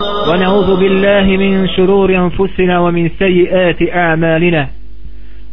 [0.00, 4.68] ونعوذ بالله من شرور أنفسنا ومن سيئات أعمالنا.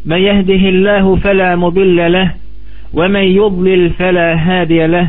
[0.06, 2.32] من يهده الله فلا مضل له
[2.94, 5.08] ومن يضلل فلا هادي له.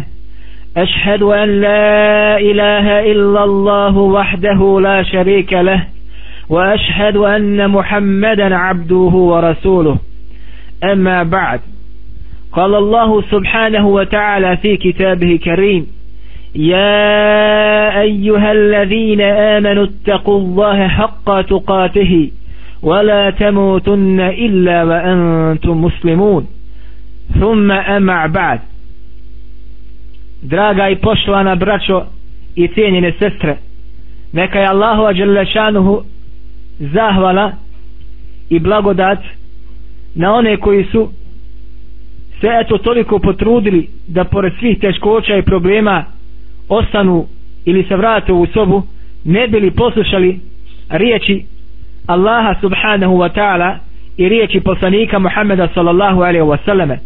[0.76, 5.84] أشهد أن لا إله إلا الله وحده لا شريك له
[6.48, 9.98] وأشهد أن محمدا عبده ورسوله.
[10.84, 11.60] أما بعد
[12.52, 15.86] قال الله سبحانه وتعالى في كتابه كريم
[16.55, 22.31] يا أيها الذين آمنوا اتقوا الله حق تقاته
[22.81, 26.47] ولا تموتن إلا وأنتم مسلمون
[27.39, 28.59] ثم أمع بعد
[30.43, 32.03] draga i poštovana braćo
[32.55, 33.57] i cijenjene sestre
[34.33, 36.01] neka je Allahu ađelešanuhu
[36.79, 37.51] zahvala
[38.49, 39.19] i blagodat
[40.15, 41.09] na one koji su
[42.41, 46.03] se eto toliko potrudili da pored svih teškoća i problema
[46.68, 47.26] ostanu
[47.64, 48.82] ili se vrate u sobu
[49.24, 50.40] ne bili poslušali
[50.88, 51.44] riječi
[52.06, 53.76] Allaha subhanahu wa ta'ala
[54.16, 56.98] i riječi poslanika Muhammeda sallallahu alaihi wa sallame.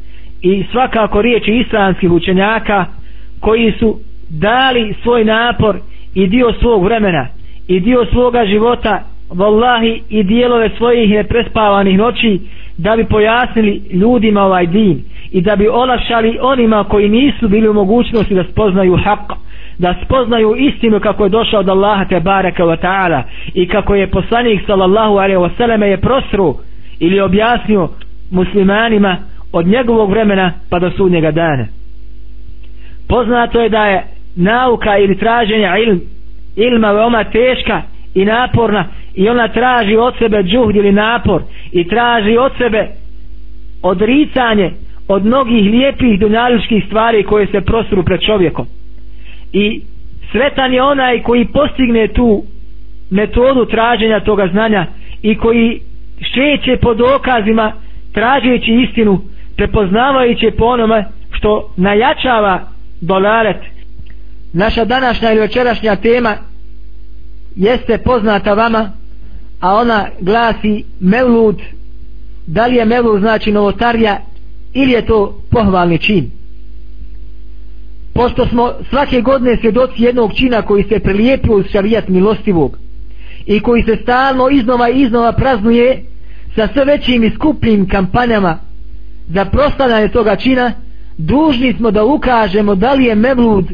[0.43, 2.87] I svakako riječi islamskih učenjaka
[3.41, 5.77] koji su dali svoj napor
[6.15, 7.27] i dio svog vremena
[7.69, 12.41] i dio svoga života vallahi i dijelove svojih neprespavanih noći
[12.79, 17.75] da bi pojasnili ljudima ovaj din i da bi olakšali onima koji nisu bili u
[17.75, 19.35] mogućnosti da spoznaju haqqa
[19.83, 23.23] da spoznaju istinu kako je došao od Allaha te baraka wa ta'ala
[23.55, 26.55] i kako je poslanik sallallahu alaihi wa sallam je prosru
[27.01, 27.89] ili objasnio
[28.31, 29.17] muslimanima
[29.53, 31.67] od njegovog vremena pa do sudnjega dana.
[33.09, 34.03] Poznato je da je
[34.37, 36.01] nauka ili traženje ilm,
[36.57, 37.83] ilma veoma teška
[38.15, 42.87] i naporna i ona traži od sebe džuhd ili napor i traži od sebe
[43.83, 44.71] odricanje
[45.09, 48.67] od mnogih lijepih dunjaličkih stvari koje se prostru pred čovjekom
[49.53, 49.83] i
[50.33, 52.45] sretan je onaj koji postigne tu
[53.11, 54.87] metodu traženja toga znanja
[55.23, 55.81] i koji
[56.21, 57.73] šeće po dokazima
[58.13, 59.21] tražeći istinu
[59.57, 62.61] prepoznavajući po onome što najačava
[63.01, 63.57] dolaret
[64.53, 66.37] naša današnja ili večerašnja tema
[67.57, 68.91] jeste poznata vama
[69.61, 71.63] a ona glasi Mevlud
[72.47, 74.17] da li je Mevlud znači novotarija
[74.75, 76.42] ili je to pohvalni čin?
[78.15, 82.79] Pošto smo svake godine svjedoci jednog čina koji se prelijepio uz šarijat milostivog
[83.47, 86.03] i koji se stalno iznova i iznova praznuje
[86.55, 88.59] sa sve većim i skupnim kampanjama
[89.29, 90.73] za prostavljanje toga čina
[91.19, 93.67] dužni smo da ukažemo da li je Mevlud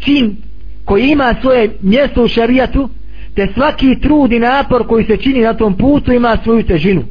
[0.00, 0.36] čin
[0.84, 2.88] koji ima svoje mjesto u šarijatu
[3.36, 7.02] te svaki trud i napor koji se čini na tom putu ima svoju težinu.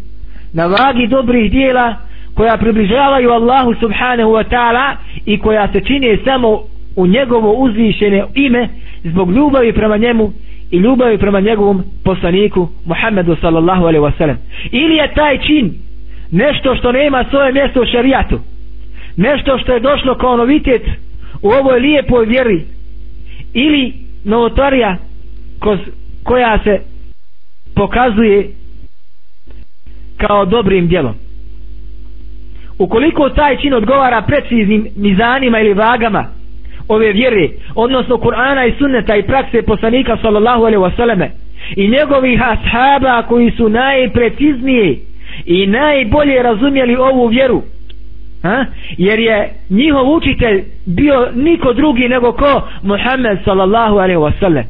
[0.53, 1.95] Na vagi dobrih dijela
[2.33, 4.95] koja približavaju Allahu subhanahu wa ta'ala
[5.25, 8.69] i koja se čini samo u njegovo uzvišene ime
[9.03, 10.31] zbog ljubavi prema njemu
[10.71, 14.35] i ljubavi prema njegovom poslaniku Muhammedu sallallahu alaihi wasallam.
[14.71, 15.73] Ili je taj čin
[16.31, 18.39] nešto što nema svoje mjesto u šarijatu
[19.17, 20.81] nešto što je došlo kao novitet
[21.41, 22.65] u ovoj lijepoj vjeri
[23.53, 23.93] ili
[24.23, 24.97] novotarija
[26.23, 26.79] koja se
[27.75, 28.49] pokazuje
[30.17, 31.13] kao dobrim djelom.
[32.77, 36.25] Ukoliko taj čin odgovara preciznim mizanima ili vagama
[36.87, 41.27] ove vjere odnosno Kur'ana i sunneta i prakse poslanika sallallahu alaihi wasallame.
[41.75, 44.97] I njegovih ashaba koji su najpreciznije
[45.45, 47.61] i najbolje razumjeli ovu vjeru
[48.43, 48.65] ha?
[48.97, 52.61] jer je njihov učitelj bio niko drugi nego ko?
[52.83, 54.63] Muhammed sallallahu alaihi wasallam.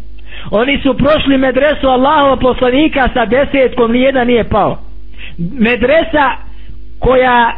[0.51, 4.77] Oni su prošli medresu Allahova poslanika sa desetkom nijedan nije pao.
[5.37, 6.31] Medresa
[6.99, 7.51] koja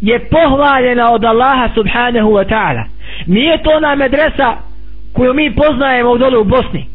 [0.00, 2.82] je pohvaljena od Allaha subhanahu wa ta'ala
[3.26, 4.56] nije to ona medresa
[5.12, 6.86] koju mi poznajemo dole u Bosni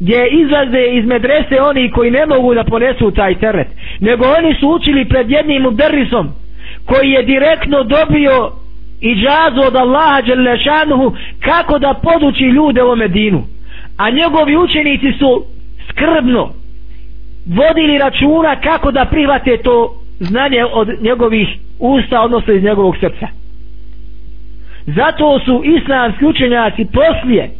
[0.00, 3.68] gdje izlaze iz medrese oni koji ne mogu da ponesu taj teret
[4.00, 6.28] nego oni su učili pred jednim uderrisom
[6.86, 8.50] koji je direktno dobio
[9.00, 13.42] i džazu od Allaha Đelešanuhu kako da poduči ljude u Medinu
[13.96, 15.44] a njegovi učenici su
[15.88, 16.50] skrbno
[17.46, 21.48] vodili računa kako da prihvate to znanje od njegovih
[21.78, 23.26] usta odnosno iz njegovog srca
[24.96, 27.50] zato su islamski učenjaci poslije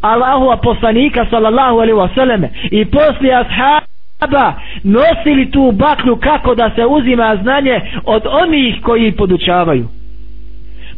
[0.00, 7.38] Allahova poslanika sallallahu alaihi wasallam i poslije ashaba nosili tu baklju kako da se uzima
[7.42, 9.88] znanje od onih koji podučavaju.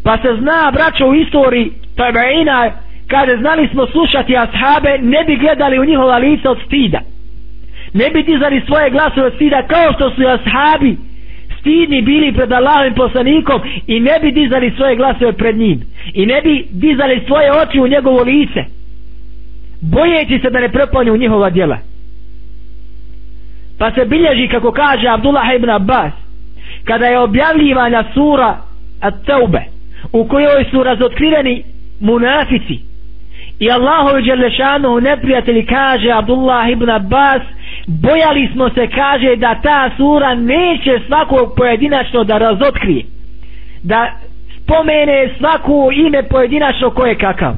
[0.05, 2.71] Pa se zna braćo u istoriji tabaina
[3.09, 7.01] kada znali smo slušati ashabe ne bi gledali u njihova lica od stida.
[7.95, 10.97] Ne bi dizali svoje glasove od stida kao što su ashabi
[11.61, 15.81] stidni bili pred Allahovim poslanikom i ne bi dizali svoje glasove pred njim
[16.15, 18.65] i ne bi dizali svoje oči u njegovo lice
[19.81, 21.79] bojeći se da ne prepanju njihova djela.
[23.79, 26.13] Pa se bilježi kako kaže Abdullah ibn Abbas
[26.85, 28.57] kada je objavljivana sura
[29.01, 29.63] At-Taube
[30.13, 31.63] u kojoj su razotkriveni
[32.01, 32.90] munafici
[33.61, 37.43] i Allahu Đelešanu neprijatelji kaže Abdullah ibn Abbas
[37.87, 43.05] bojali smo se kaže da ta sura neće svakog pojedinačno da razotkrije
[43.83, 44.11] da
[44.63, 47.55] spomene svaku ime pojedinačno koje kakav.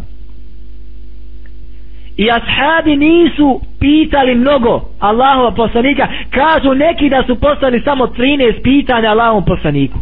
[2.16, 9.10] I ashabi nisu pitali mnogo Allahova poslanika kažu neki da su postali samo 13 pitanja
[9.10, 9.98] Allahovom poslaniku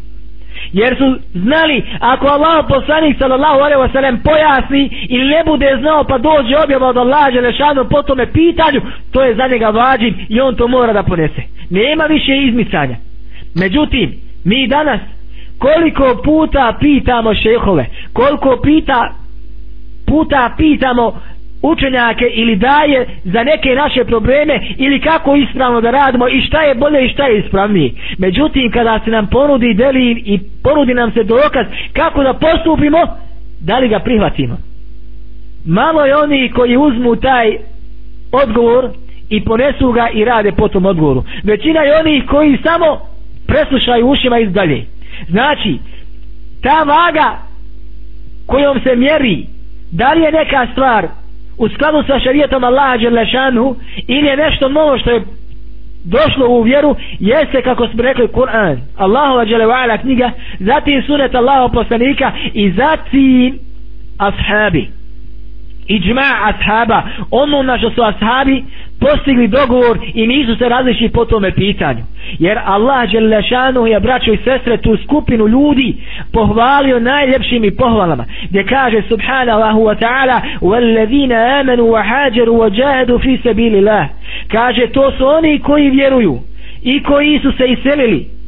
[0.72, 6.18] jer su znali ako Allah poslanik sallallahu alaihi wasallam pojasni ili ne bude znao pa
[6.18, 8.80] dođe objava od Allah želešanu po tome pitanju
[9.12, 11.42] to je za njega vađin i on to mora da ponese.
[11.70, 12.96] Nema više izmicanja.
[13.54, 14.12] Međutim
[14.44, 15.00] mi danas
[15.58, 19.14] koliko puta pitamo šehove koliko pita
[20.06, 21.20] puta pitamo
[21.62, 26.74] učenjake ili daje za neke naše probleme ili kako ispravno da radimo i šta je
[26.74, 27.90] bolje i šta je ispravnije.
[28.18, 32.98] Međutim, kada se nam ponudi deli i ponudi nam se dokaz kako da postupimo,
[33.60, 34.56] da li ga prihvatimo?
[35.66, 37.56] Malo je oni koji uzmu taj
[38.32, 38.88] odgovor
[39.30, 41.24] i ponesu ga i rade po tom odgovoru.
[41.44, 42.98] Većina je onih koji samo
[43.46, 44.84] preslušaju ušima iz dalje.
[45.28, 45.78] Znači,
[46.62, 47.38] ta vaga
[48.46, 49.46] kojom se mjeri
[49.90, 51.08] da li je neka stvar
[51.60, 53.76] u skladu sa šarijetom Allaha Đelešanu
[54.06, 55.22] ili je nešto novo što je
[56.04, 62.32] došlo u vjeru jeste kako smo rekli Kur'an Allahova Đelevala knjiga zatim sunet Allahov poslanika
[62.54, 63.58] i zatim
[64.18, 64.99] ashabi
[65.86, 68.64] iđma ashaba ono na što su ashabi
[69.00, 72.02] postigli dogovor i nisu se različili po tome pitanju.
[72.38, 75.96] Jer Allah Đelešanu je braćo i sestre tu skupinu ljudi
[76.32, 78.24] pohvalio najljepšim pohvalama.
[78.50, 83.80] Gdje kaže subhanallahu wa ta'ala wallazina amanu wa hađeru wa jahedu fi sabili
[84.48, 86.38] kaže to su oni koji vjeruju
[86.82, 88.39] i koji su se iselili.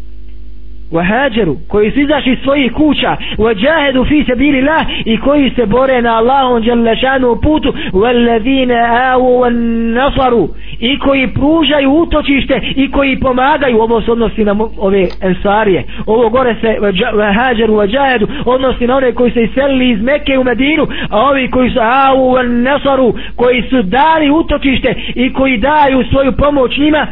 [0.91, 6.01] وهاجروا koji su izašli iz svojih kuća وجاهدوا في سبيل الله i koji se bore
[6.01, 8.71] na Allahom dželle šanu putu والذين
[9.11, 10.47] آووا والنصروا
[10.79, 16.55] i koji pružaju utočište i koji pomagaju ovo se odnosi na ove ensarije ovo gore
[16.61, 16.77] se
[17.13, 21.69] وهاجروا وجاهدوا odnosi na one koji se iselili iz Mekke u Medinu a ovi koji
[21.69, 27.07] su آووا والنصروا koji su dali utočište i koji daju svoju pomoć njima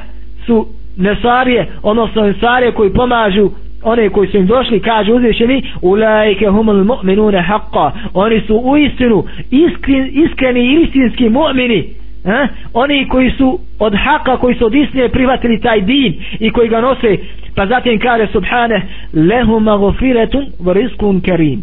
[0.45, 0.65] su
[0.97, 3.49] Nesarije, odnosno Ensarije koji pomažu
[3.82, 9.24] one koji su im došli kaže uzvišeni ulajke humul mu'minune haqqa oni su u istinu
[9.50, 11.84] iskren, iskreni i istinski mu'mini
[12.24, 12.48] Ha?
[12.74, 16.80] oni koji su od haka koji su od istine prihvatili taj din i koji ga
[16.80, 17.16] nose
[17.56, 18.82] pa zatim kaže subhane
[19.14, 21.62] lehu magofiretun vriskun karim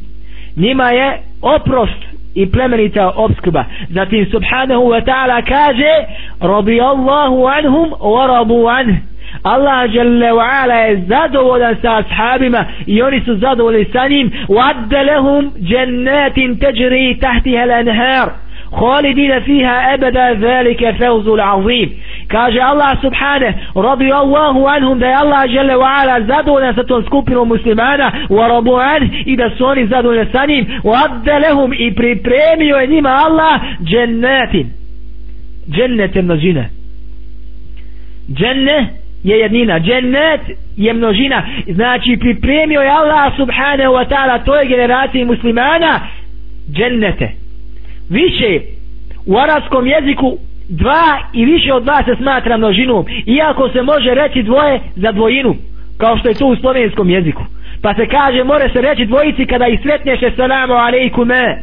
[0.56, 3.66] njima je oprost i plemenita obskrba.
[3.90, 5.94] Zatim subhanahu wa ta'ala kaže
[6.40, 8.98] radijallahu anhum wa rabu anhu.
[9.43, 15.03] Allah jalla wa ala je zadovoljan sa ashabima i oni su zadovoljni sa njim wadda
[15.03, 18.29] lahum jannatin tajri tahtiha al-anhar
[18.73, 21.89] خالدين فيها أبدا ذلك فوز العظيم
[22.29, 27.05] kaže Allah subhane radi Allahu anhum da je Allah žele wa ala zadovoljan sa tom
[27.05, 31.73] skupinom muslimana wa rabu an i da su oni zadovoljni sa njim wa adda lehum
[31.79, 34.67] i pripremio je njima Allah džennetin
[35.71, 36.71] džennete množine
[38.35, 39.80] dženne je jednina.
[39.80, 40.42] Džennet
[40.78, 41.44] je množina.
[41.68, 46.00] Znači pripremio je Allah subhanahu wa ta'ala toj generaciji muslimana
[46.72, 47.32] džennete.
[48.10, 48.60] Više
[49.26, 50.38] u arabskom jeziku
[50.70, 55.56] dva i više od dva se smatra množinom iako se može reći dvoje za dvojinu
[55.98, 57.44] kao što je to u slovenskom jeziku.
[57.82, 61.58] Pa se kaže more se reći dvojici kada ih sretneš salamu alaikume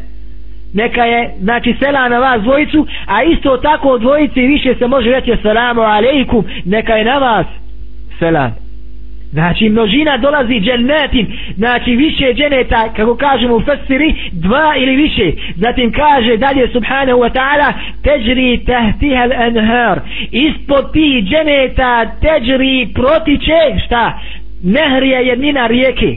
[0.75, 5.11] neka je znači sela na vas dvojicu a isto tako od dvojice više se može
[5.11, 7.47] reći salamu alejkum neka je na vas
[8.19, 8.65] selam
[9.35, 11.27] znači množina dolazi džennetin
[11.57, 15.33] znači više dženeta kako kažemo u Fesiri dva ili više.
[15.57, 20.01] Zatim kaže dalje subhanahu wa ta'ala teđri tahtihal anhar.
[20.31, 24.21] Ispod ti dženeta teđri protiče šta?
[24.63, 26.17] Nehr je jednina rijeke.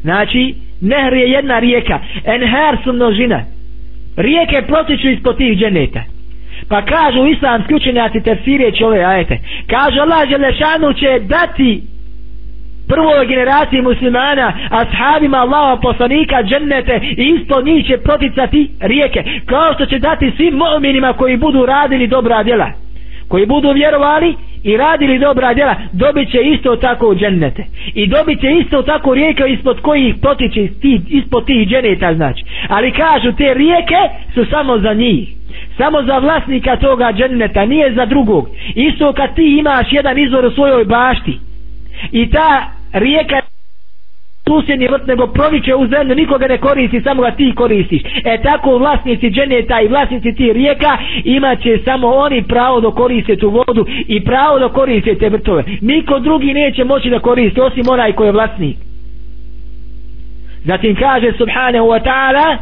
[0.00, 1.98] Znači nehr je jedna rijeka.
[2.24, 3.55] Enhar su množina
[4.16, 6.02] rijeke protiču ispod tih dženeta.
[6.68, 9.38] Pa kažu islamski učenjaci tefsirijeći ove ajete.
[9.66, 11.82] Kaže Allah Želešanu će dati
[12.88, 19.86] prvoj generaciji muslimana ashabima Allaha poslanika džennete i isto njih će proticati rijeke kao što
[19.86, 22.70] će dati svim mu'minima koji budu radili dobra djela
[23.28, 24.34] koji budu vjerovali
[24.66, 27.64] i radili dobra djela dobit će isto tako džennete.
[27.94, 30.68] I dobit će isto tako rijeke ispod kojih potiče
[31.08, 32.44] ispod tih dženeta znači.
[32.68, 34.00] Ali kažu te rijeke
[34.34, 35.28] su samo za njih.
[35.76, 38.48] Samo za vlasnika toga dženneta nije za drugog.
[38.74, 41.38] Isto kad ti imaš jedan izvor u svojoj bašti
[42.12, 43.40] i ta rijeka
[44.48, 48.02] susjedni vrt nego proviče u zemlju nikoga ne koristi samo ga ti koristiš.
[48.24, 53.50] E tako vlasnici dženeta i vlasnici ti rijeka imaće samo oni pravo da koriste tu
[53.50, 55.64] vodu i pravo da koriste te vrtove.
[55.80, 58.76] Niko drugi neće moći da koristi osim onaj koji je vlasnik.
[60.64, 62.56] Zatim kaže subhanahu wa ta'ala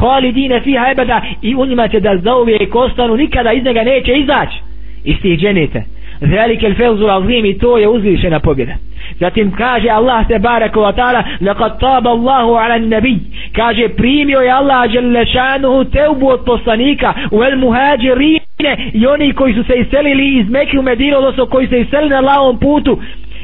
[0.00, 4.58] halidine fiha ebeda i u njima će da zauvijek ostanu nikada iz njega neće izaći
[5.04, 5.82] iz tih dženeta.
[6.20, 8.72] Velike fevzu azim i to je uzvišena pobjeda
[9.20, 13.18] zatim kaže Allah te barek wa ta'ala Lekad taba Allahu ala nabi
[13.56, 19.64] kaže primio je Allah jalla teubu od poslanika u el muhađirine i oni koji su
[19.64, 22.98] se iselili iz Mekke u Medinu odnosno koji se iselili na lavom putu.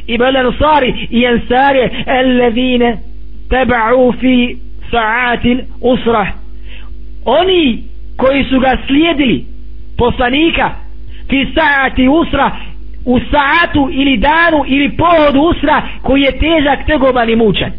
[0.06, 2.96] I bel ansari i ansari alladhine
[3.50, 4.56] teba'u fi
[4.90, 6.28] sa'atil usrah
[7.24, 7.82] oni
[8.16, 9.44] koji su ga slijedili
[9.98, 10.70] poslanika
[11.28, 12.50] fi sa'ati usra
[13.04, 17.70] u saatu ili danu ili pohodu usra koji je težak tegoban i mučan.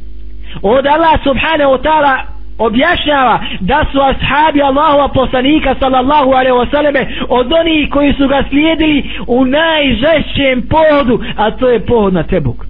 [0.61, 2.17] Od Allah subhanahu wa ta'ala
[2.57, 8.43] objašnjava da su ashabi Allahova poslanika sallallahu alaihi wa sallame od onih koji su ga
[8.49, 12.65] slijedili u najžešćem pohodu a to je pohod na Tebuk.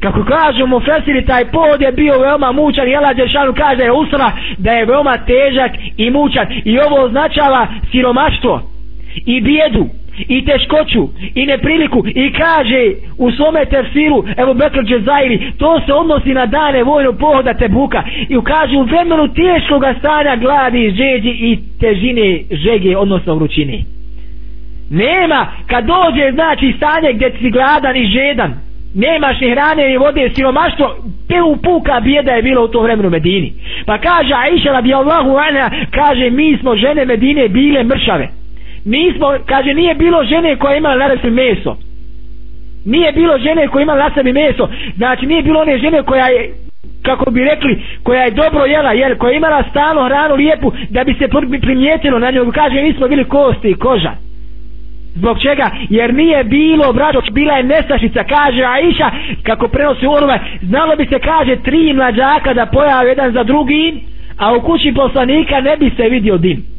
[0.00, 3.92] Kako kažu mu Fesiri taj pohod je bio veoma mučan i Allah Đeršanu kaže je
[3.92, 6.46] usra da je veoma težak i mučan.
[6.64, 8.62] I ovo označava siromaštvo
[9.26, 9.86] i bijedu
[10.18, 16.34] i teškoću i nepriliku i kaže u svome tefsiru evo Bekr Džezairi to se odnosi
[16.34, 18.02] na dane vojnog pohoda Tebuka.
[18.28, 23.78] I kaže u vremenu teškog stanja gladi, žeđi i težine žege odnosno vrućine.
[24.90, 28.54] Nema kad dođe znači stanje gdje si gladan i žedan
[28.94, 30.96] nemaš ni hrane ni vode siromaštvo
[31.28, 33.52] te upuka bijeda je bilo u to vremenu Medini.
[33.86, 38.28] Pa kaže Aisha radijallahu anha kaže mi smo žene Medine bile mršave
[38.86, 41.76] mi smo, kaže, nije bilo žene koja ima na sebi meso.
[42.84, 44.68] Nije bilo žene koja ima na sebi meso.
[44.96, 46.50] Znači, nije bilo one žene koja je,
[47.02, 51.04] kako bi rekli, koja je dobro jela, jer koja je imala stalno hranu lijepu, da
[51.04, 51.28] bi se
[51.60, 52.52] primijetilo na njoj.
[52.54, 54.12] Kaže, mi smo bili kosti i koža.
[55.14, 55.70] Zbog čega?
[55.90, 59.10] Jer nije bilo, braćo, bila je nestašica, kaže Aisha,
[59.42, 64.00] kako prenosi onome, znalo bi se, kaže, tri mlađaka da pojave jedan za drugim,
[64.38, 66.75] a u kući poslanika ne bi se vidio dim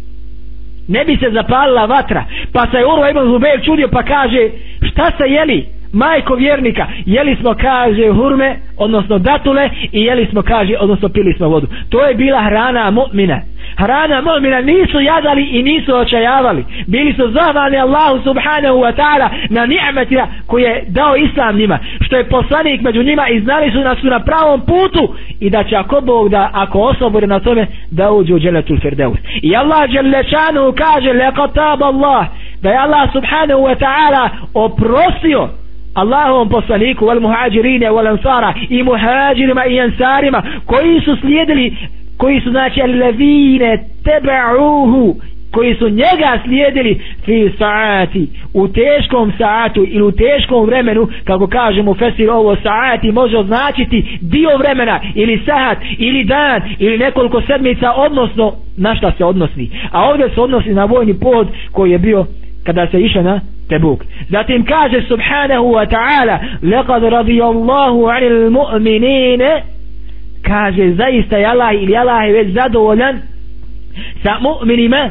[0.87, 2.23] ne bi se zapalila vatra.
[2.53, 4.49] Pa se Urva ibn Zubair čudio pa kaže
[4.81, 6.87] šta se jeli majko vjernika?
[7.05, 11.67] Jeli smo kaže hurme odnosno datule i jeli smo kaže odnosno pili smo vodu.
[11.89, 13.39] To je bila hrana mu'mina
[13.77, 16.65] hrana momina nisu jadali i nisu očajavali.
[16.87, 22.15] Bili su zahvalni Allahu subhanahu wa ta'ala na ni'metina koje je dao islam njima što
[22.15, 25.75] je poslanik među njima i znali su da su na pravom putu i da će
[25.75, 29.17] ako Bog da ako osobore na tome da uđe u dželetul firdeus.
[29.41, 32.25] I Allah dželečanu kaže lekotab Allah
[32.61, 35.49] da je Allah subhanahu wa ta'ala oprostio
[35.93, 41.73] Allahovom poslaniku wal muhađirine wal ansara i muhađirima i ansarima koji su slijedili
[42.17, 45.15] koji su znači alladine teba'uhu
[45.51, 51.93] koji su njega slijedili fi saati u teškom saatu ili u teškom vremenu kako kažemo
[51.93, 58.53] fesir ovo saati može označiti dio vremena ili saat ili dan ili nekoliko sedmica odnosno
[58.77, 62.25] na šta se odnosi a ovdje se odnosi na vojni pohod koji je bio
[62.63, 64.03] kada se išlo na Tebuk.
[64.29, 69.61] Zatim kaže subhanahu wa ta'ala laqad radijallahu anil mu'minine
[70.41, 73.19] kaže zaista je Allah ili Allah je već zadovoljan
[74.23, 75.09] sa mu'minima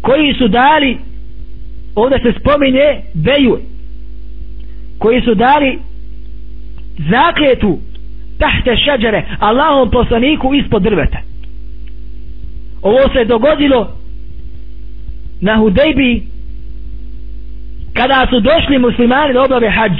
[0.00, 0.98] koji su dali
[1.94, 3.58] ovdje se spominje beju
[4.98, 5.78] koji su dali
[7.10, 7.78] zakljetu
[8.38, 11.18] tahte šađare Allahom poslaniku ispod drveta.
[12.82, 13.96] Ovo se dogodilo
[15.40, 16.22] na Hudejbi
[17.92, 19.92] kada su došli muslimani da obave hađ.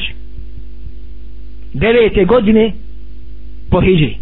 [1.72, 2.72] Devete godine
[3.70, 4.16] po hijđri.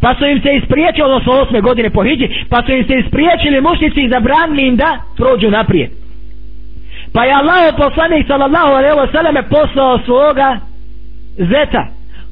[0.00, 3.60] pa su im se ispriječili odnosno osme godine po hijđi pa su im se ispriječili
[3.60, 5.90] mušnici i zabranili im da prođu naprijed.
[7.12, 10.58] Pa je Allah poslanik sallallahu alaihi wa sallame poslao svoga
[11.38, 11.86] zeta.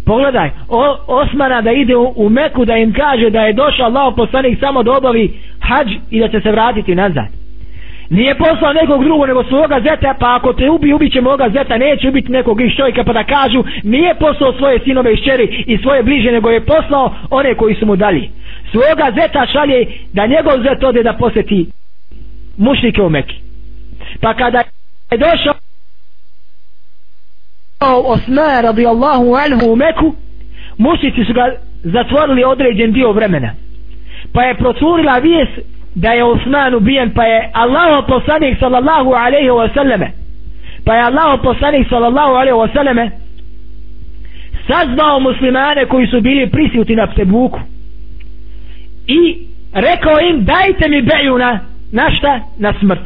[0.06, 4.14] Pogledaj o, Osmana da ide u, u Meku da im kaže da je došao Allah
[4.16, 7.41] poslanik samo da obavi hađ i da će se vratiti nazad
[8.12, 11.78] nije poslao nekog drugog nego svoga zeta pa ako te ubi ubit će moga zeta
[11.78, 15.78] neće ubiti nekog iz čovjeka pa da kažu nije poslao svoje sinove i šćeri i
[15.78, 18.30] svoje bliže nego je poslao one koji su mu dali.
[18.70, 21.66] Svoga zeta šalje da njegov zet ode da posjeti
[22.56, 23.36] mušnike u Meki
[24.20, 24.62] pa kada
[25.10, 25.54] je došao
[28.04, 30.14] Osman radijallahu anhu u Meku
[30.78, 33.50] mušnici su ga zatvorili određen dio vremena.
[34.32, 35.58] Pa je procurila vijest
[35.94, 40.10] da je Osman ubijen pa je Allaho poslanik sallallahu alaihi wa sallame
[40.84, 43.10] pa je Allaho poslanik sallallahu alaihi wa sallame
[44.66, 47.60] sazvao muslimane koji su bili prisuti na Tebuku
[49.06, 49.36] i
[49.72, 51.60] rekao im dajte mi beju na,
[51.92, 52.40] na šta?
[52.58, 53.00] na smrt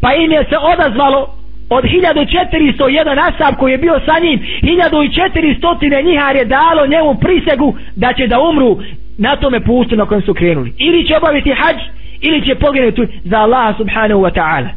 [0.00, 1.34] pa im je se odazvalo
[1.70, 8.12] od 1401 asab koji je bio sa njim 1400 njihar je dalo njemu prisegu da
[8.12, 8.78] će da umru
[9.18, 10.72] na tome putu na kojem su krenuli.
[10.78, 11.76] Ili će obaviti hađ
[12.20, 14.68] ili će poginuti za Allaha subhanahu wa ta'ala.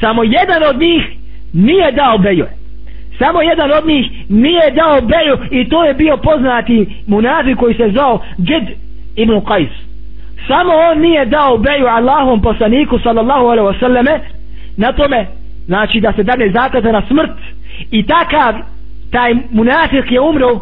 [0.00, 1.02] Samo jedan od njih
[1.52, 2.46] nije dao beju.
[3.18, 7.90] Samo jedan od njih nije dao beju i to je bio poznati munafi koji se
[7.92, 8.64] zvao Džed
[9.16, 9.68] ibn Qais.
[10.48, 14.18] Samo on nije dao beju Allahom poslaniku sallallahu alaihi wasallame
[14.76, 15.26] na tome
[15.66, 17.30] znači da se dane zakata na smrt
[17.90, 18.54] i takav
[19.10, 20.60] taj munafik je umro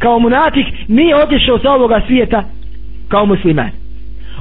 [0.00, 2.44] kao munatik nije otišao sa ovoga svijeta
[3.08, 3.70] kao musliman.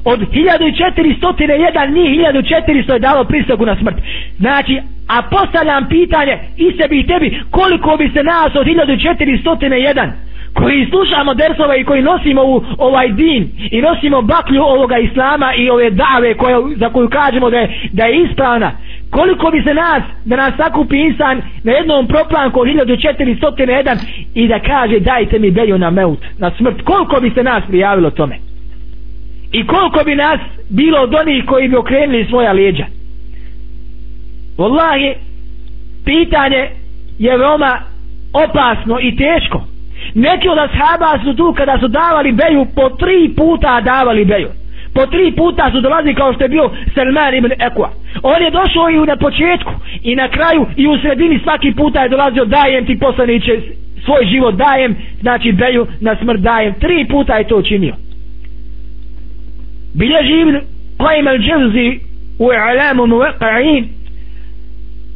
[0.06, 3.96] Od 1401 njih 1400 je dalo pristagu na smrt.
[4.40, 10.10] Znači a postavljam pitanje i sebi i tebi koliko bi se nas od 1401
[10.54, 15.70] koji slušamo dersove i koji nosimo u ovaj din i nosimo baklju ovoga islama i
[15.70, 18.72] ove dave koje, za koju kažemo da je, da je ispravna
[19.12, 23.98] koliko bi se nas da nas sakupi insan na jednom proplanku 1401
[24.34, 26.82] i da kaže dajte mi beju na meut na smrt.
[26.82, 28.38] Koliko bi se nas prijavilo tome?
[29.52, 30.40] I koliko bi nas
[30.70, 32.86] bilo od onih koji bi okrenuli svoja leđa?
[34.58, 35.14] Wallahi
[36.06, 36.70] pitanje
[37.20, 37.80] je veoma
[38.34, 39.64] opasno i teško.
[40.14, 44.50] Neki od ashaba su tu kada su davali beju po tri puta davali beju
[44.94, 47.90] po tri puta su dolazili kao što je bio Salman ibn Ekwa
[48.24, 52.10] on je došao i na početku i na kraju i u sredini svaki puta je
[52.10, 53.62] dolazio dajem ti poslaniće
[54.06, 56.74] svoj život dajem znači beju na smrt dajem.
[56.74, 57.96] Tri puta je to učinio.
[59.94, 60.60] Bilježi ibn
[60.98, 62.00] Qaim al-Dževzi
[62.40, 63.84] u Alamu Muqa'in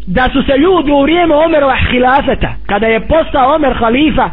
[0.08, 4.30] da su se ljudi u vrijeme Omerova hilafeta kada je postao Omer halifa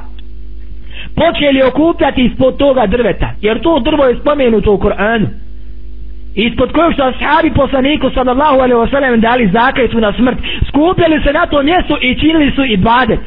[1.14, 3.30] počeli okupljati ispod toga drveta.
[3.40, 5.26] Jer to drvo je spomenuto u Koranu
[6.34, 10.38] ispod kojeg su ashabi poslaniku sallallahu alaihi wasallam dali zakajtu na smrt.
[10.68, 13.20] Skupljali se na to mjesto i činili su ibadet.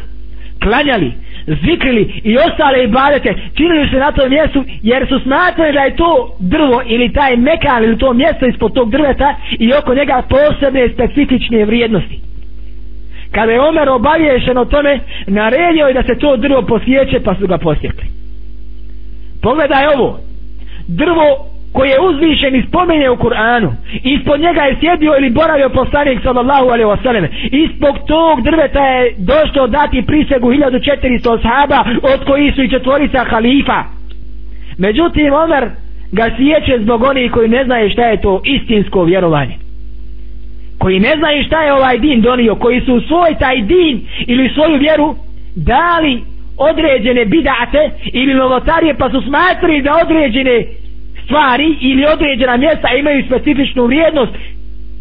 [0.64, 1.12] Klanjali
[1.48, 6.36] zikrili i ostale ibadete činili se na tom mjestu jer su smatrali da je to
[6.40, 11.66] drvo ili taj mekan ili to mjesto ispod tog drveta i oko njega posebne specifične
[11.66, 12.33] vrijednosti
[13.36, 17.48] kada je Omer obavješen o tome naredio je da se to drvo posjeće pa su
[17.48, 18.08] ga posjekli.
[19.42, 20.20] Pogledaj ovo.
[20.88, 21.26] Drvo
[21.74, 23.70] koje je uzvišen i spomenje u Kur'anu.
[24.04, 29.14] Ispod njega je sjedio ili boravio poslanik sallallahu alaihi wa sallam ispod tog drveta je
[29.18, 31.80] došlo dati prisegu 1400 sahaba
[32.14, 33.84] od koji su i četvorica halifa.
[34.78, 35.70] Međutim Omer
[36.12, 39.63] ga sjeće zbog onih koji ne znaju šta je to istinsko vjerovanje
[40.84, 44.78] koji ne znaju šta je ovaj din donio koji su svoj taj din ili svoju
[44.80, 45.16] vjeru
[45.56, 46.22] dali
[46.58, 50.64] određene bidate ili novotarije pa su smatrali da određene
[51.26, 54.32] stvari ili određena mjesta imaju specifičnu vrijednost.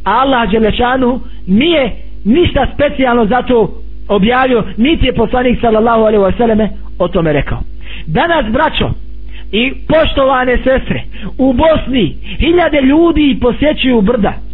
[0.05, 1.91] Allah Đelešanu nije
[2.25, 3.69] ništa specijalno za to
[4.09, 6.69] objavio niti je poslanik sallallahu alaihi wasallame
[6.99, 7.59] o tome rekao.
[8.07, 8.91] Danas braćo
[9.53, 11.03] i poštovane sestre
[11.39, 14.52] u Bosni hiljade ljudi posjećuju brda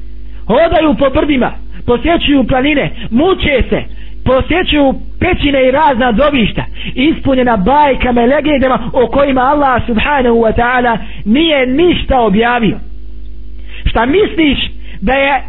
[0.48, 1.52] hodaju po brdima
[1.86, 3.82] posjećuju planine muče se
[4.24, 10.98] posjećuju pećine i razna dobišta ispunjena bajkama i legendama o kojima Allah subhanahu wa ta'ala
[11.24, 12.78] nije ništa objavio.
[13.84, 14.58] Šta misliš
[15.00, 15.42] da je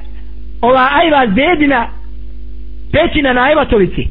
[0.61, 1.87] ova ajva zedina
[2.91, 4.07] pećina na ajvatovici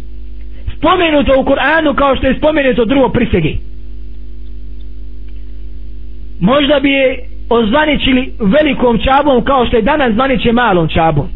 [0.78, 3.58] spomenuto u Kur'anu kao što je spomenuto drugo prisegi
[6.40, 7.18] možda bi je
[7.50, 11.28] ozvaničili velikom čabom kao što je danas zvaniče malom čabom.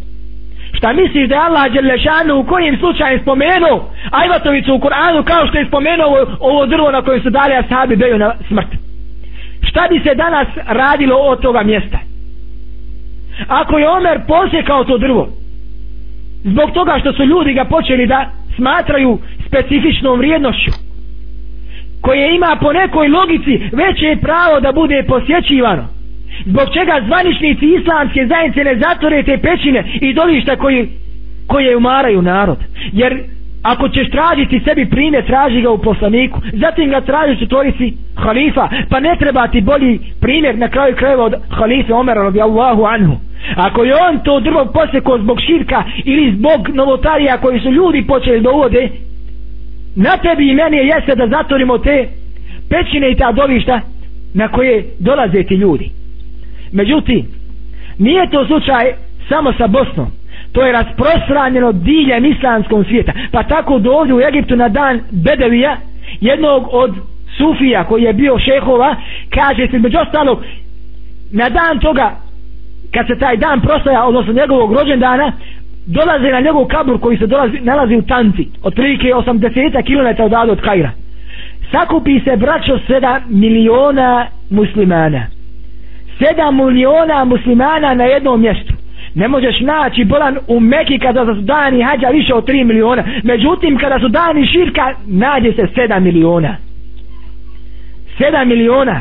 [0.72, 5.58] Šta misliš da je Allah Đelešanu u kojim slučajem spomenuo Ajvatovicu u Kur'anu kao što
[5.58, 8.68] je spomenuo ovo, ovo drvo na kojem su dali ashabi beju na smrt?
[9.68, 11.98] Šta bi se danas radilo od toga mjesta?
[13.48, 15.28] Ako je Omer posjekao to drvo
[16.44, 20.70] zbog toga što su ljudi ga počeli da smatraju specifičnom vrijednošću
[22.00, 26.01] koje ima po nekoj logici veće pravo da bude posjećivano
[26.44, 30.88] zbog čega zvaničnici islamske zajednice ne zatvore te pećine i dolišta koji,
[31.46, 32.58] koje umaraju narod?
[32.92, 33.12] Jer
[33.62, 36.40] ako ćeš tražiti sebi primjer traži ga u poslaniku.
[36.52, 38.68] Zatim ga tražiš u tvorici halifa.
[38.90, 43.16] Pa ne treba ti bolji primjer na kraju krajeva od halife Omera radijallahu anhu.
[43.56, 48.40] Ako je on to drvo posekao zbog širka ili zbog novotarija koji su ljudi počeli
[48.40, 48.88] da uvode
[49.96, 52.08] na tebi i meni je jeste da zatvorimo te
[52.70, 53.80] pećine i ta dovišta
[54.34, 56.01] na koje dolaze ti ljudi
[56.72, 57.26] međutim
[57.98, 58.92] nije to slučaj
[59.28, 60.06] samo sa Bosnom.
[60.52, 63.12] To je rasprostranjeno diljem islamskom svijeta.
[63.32, 65.76] Pa tako dođu u Egiptu na dan Bedevija
[66.20, 66.94] jednog od
[67.36, 68.96] Sufija koji je bio šehova
[69.34, 70.44] kaže se među ostalog
[71.32, 72.16] na dan toga
[72.94, 75.32] kad se taj dan prostaja, odnosno njegovog rođendana
[75.86, 80.60] dolaze na njegov kabur koji se dolazi, nalazi u Tanci otprilike 80 km odavde od
[80.60, 80.90] Kajra.
[81.70, 85.26] Sakupi se braćo 7 miliona muslimana.
[86.20, 88.72] 7 miliona muslimana na jednom mjestu.
[89.14, 93.04] Ne možeš naći bolan u Meki kada su dani hađa više od 3 miliona.
[93.22, 96.56] Međutim kada su dani širka nađe se 7 miliona.
[98.18, 99.00] 7 miliona.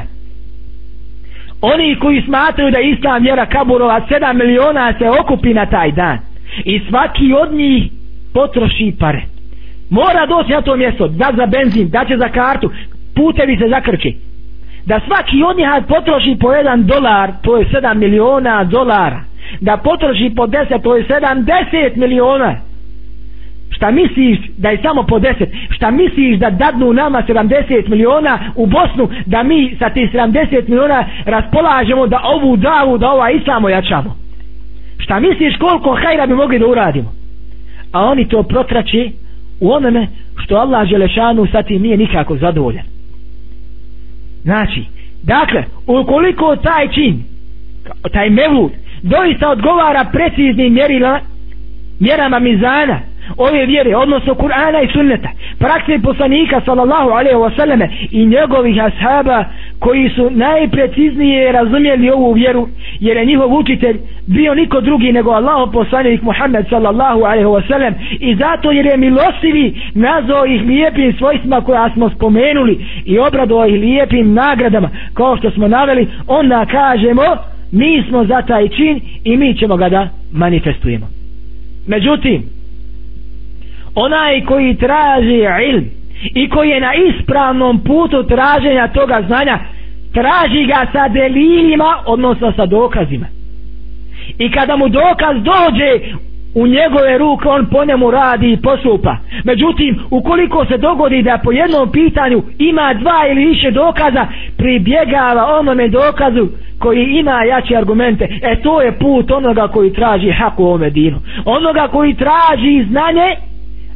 [1.62, 6.18] Oni koji smatraju da je islam vjera kaburova 7 miliona se okupi na taj dan.
[6.66, 7.92] I svaki od njih
[8.34, 9.22] potroši pare.
[9.90, 12.72] Mora doći na to mjesto da za benzin, da će za kartu
[13.16, 14.31] putevi se zakrči
[14.86, 19.20] da svaki od njih potroši po jedan dolar to je 7 miliona dolara.
[19.62, 22.56] Da potroši po 10 to je 70 miliona.
[23.70, 28.66] Šta misliš da je samo po 10 šta misliš da dadnu nama 70 miliona u
[28.66, 34.22] Bosnu da mi sa tih 70 miliona raspolažemo da ovu davu da ova islamo jačamo
[35.12, 37.12] šta misliš koliko hajra bi mogli da uradimo?
[37.92, 39.12] A oni to protrači
[39.60, 40.08] u onome
[40.44, 42.86] što Allah Želešanu sa tim nije nikako zadovoljan
[44.44, 44.86] znači
[45.24, 47.24] dakle ukoliko taj čin
[48.14, 51.20] taj mevlud doista odgovara preciznim mjerila
[52.00, 53.00] mjerama mizana
[53.38, 59.46] ove vjere, odnosno Kur'ana i sunneta prakse poslanika sallallahu alaihi wa sallame i njegovih ashaba
[59.80, 62.68] koji su najpreciznije razumjeli ovu vjeru
[63.00, 67.94] jer je njihov učitelj bio niko drugi nego Allah poslanik Muhammed sallallahu alaihi wa sallam
[68.20, 73.80] i zato jer je milostivi nazvao ih lijepim svojstvima koja smo spomenuli i obradovao ih
[73.80, 74.90] lijepim nagradama.
[75.14, 77.24] Kao što smo naveli onda kažemo
[77.72, 81.08] mi smo za taj čin i mi ćemo ga da manifestujemo.
[81.88, 82.61] Međutim
[83.96, 85.86] onaj koji traži ilm
[86.36, 89.60] i koji je na ispravnom putu traženja toga znanja
[90.14, 93.26] traži ga sa delilima odnosno sa dokazima.
[94.38, 96.16] I kada mu dokaz dođe
[96.56, 99.18] u njegove ruke on po njemu radi i postupa.
[99.44, 104.28] Međutim ukoliko se dogodi da po jednom pitanju ima dva ili više dokaza
[104.58, 106.48] pribjegava onome dokazu
[106.80, 108.28] koji ima jače argumente.
[108.42, 111.18] E to je put onoga koji traži hak u ovome dinu.
[111.46, 113.36] Onoga koji traži znanje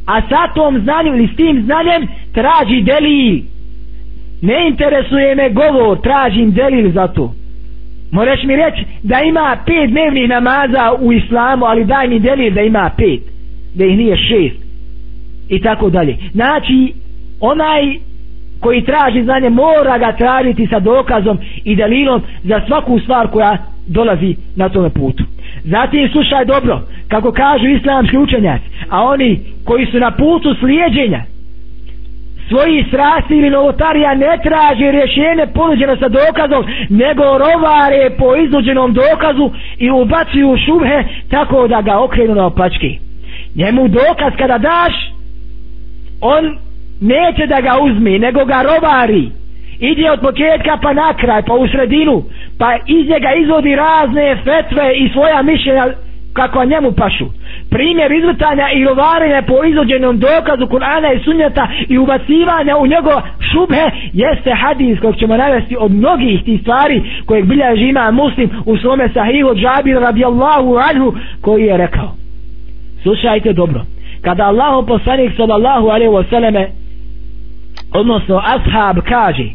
[0.06, 3.42] a sa tom znanjem ili s tim znanjem traži delil.
[4.42, 7.34] Ne interesuje me govor tražim delil za to.
[8.12, 12.60] Moraš mi reći da ima pet dnevnih namaza u islamu ali daj mi delil da
[12.60, 13.20] ima pet
[13.74, 14.66] da ih nije šest.
[15.48, 16.16] I tako dalje.
[16.32, 16.92] Znači
[17.40, 17.82] onaj
[18.60, 24.36] koji traži znanje mora ga tražiti sa dokazom i delilom za svaku stvar koja dolazi
[24.56, 25.24] na tome putu.
[25.64, 31.22] Zatim slušaj dobro kako kažu islamski učenjaci a oni koji su na putu slijedženja
[32.48, 39.50] svoji strasti ili novotarija ne traže rješenje ponuđeno sa dokazom nego rovare po iznuđenom dokazu
[39.78, 42.98] i ubacuju šubhe tako da ga okrenu na opački
[43.54, 44.94] njemu dokaz kada daš
[46.20, 46.58] on
[47.00, 49.30] neće da ga uzme nego ga rovari.
[49.80, 52.22] Ide od početka pa na kraj pa u sredinu
[52.58, 55.86] pa iz njega izvodi razne fetve i svoja mišljenja
[56.36, 57.26] kako njemu pašu.
[57.70, 63.12] Primjer izvrtanja i rovarenja po izođenom dokazu Kur'ana i sunnjata i ubacivanja u njego
[63.50, 68.76] šubhe jeste hadis kojeg ćemo navesti od mnogih tih stvari kojeg bilja žima muslim u
[68.76, 72.10] svome sahihu džabir radijallahu anhu koji je rekao.
[73.02, 73.80] Slušajte dobro.
[74.22, 76.68] Kada Allahu poslanik sallallahu alaihi wa sallame
[77.94, 79.48] odnosno ashab kaže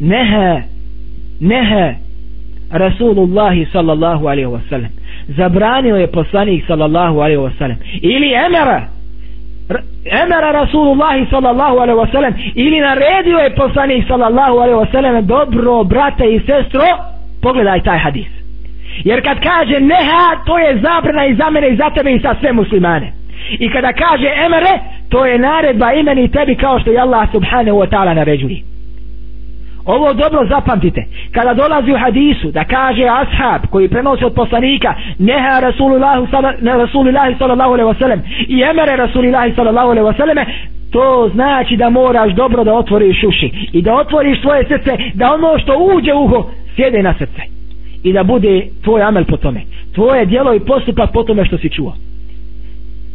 [0.00, 0.62] nehe
[1.40, 1.94] nehe
[2.70, 4.99] Rasulullahi sallallahu alaihi wa sallam
[5.36, 8.82] zabranio je poslanik sallallahu alaihi wasallam ili emera
[10.04, 16.40] emera Rasulullahi sallallahu alaihi wasallam ili naredio je poslanik sallallahu alaihi wasallam dobro brate i
[16.40, 16.86] sestro
[17.42, 18.26] pogledaj taj hadis.
[19.04, 22.34] Jer kad kaže neha to je zabrana i za mene i za tebe i za
[22.40, 23.12] sve muslimane.
[23.58, 27.88] I kada kaže emere to je naredba imeni tebi kao što je Allah subhanahu wa
[27.88, 28.69] ta'ala naređuje
[29.84, 31.04] ovo dobro zapamtite.
[31.32, 36.30] Kada dolazi u hadisu da kaže ashab koji prenosi od poslanika neha Rasulullah
[37.38, 40.44] sallallahu alaihi wasallam i emere Rasulullah sallallahu alaihi wasallam
[40.92, 45.58] to znači da moraš dobro da otvoriš uši i da otvoriš svoje srce da ono
[45.58, 47.42] što uđe uho sjede na srce
[48.02, 49.60] i da bude tvoj amel po tome.
[49.94, 51.94] Tvoje djelo i postupak po tome što si čuo.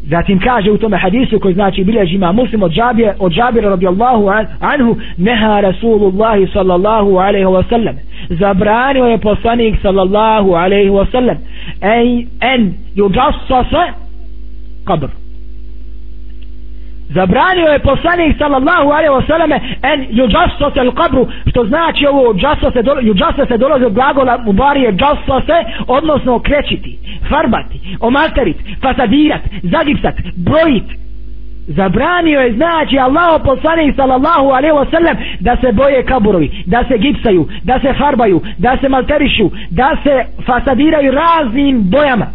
[0.09, 4.29] Zatim kaže u tome hadisu koji znači bilježi ima muslim od Džabira, od Džabira radijallahu
[4.59, 7.95] anhu neha Rasulullahi sallallahu alaihi wa sallam.
[8.29, 11.37] Zabranio je poslanik sallallahu alaihi wa sallam
[11.81, 13.91] en, en yugassasa
[14.85, 15.24] kabr
[17.09, 22.33] zabranio je poslanik sallallahu alaihi wa selleme en yugassasa al kabru što znači ovo
[23.01, 24.97] yugassasa se dolazi od glagola u bari je
[25.87, 30.83] odnosno krećiti farbati, omalterit, fasadirat, zagipsat, brojit.
[31.67, 37.47] Zabranio je znači Allah poslanik sallallahu alaihi sellem da se boje kaburovi, da se gipsaju,
[37.63, 42.27] da se farbaju, da se malterišu, da se fasadiraju raznim bojama.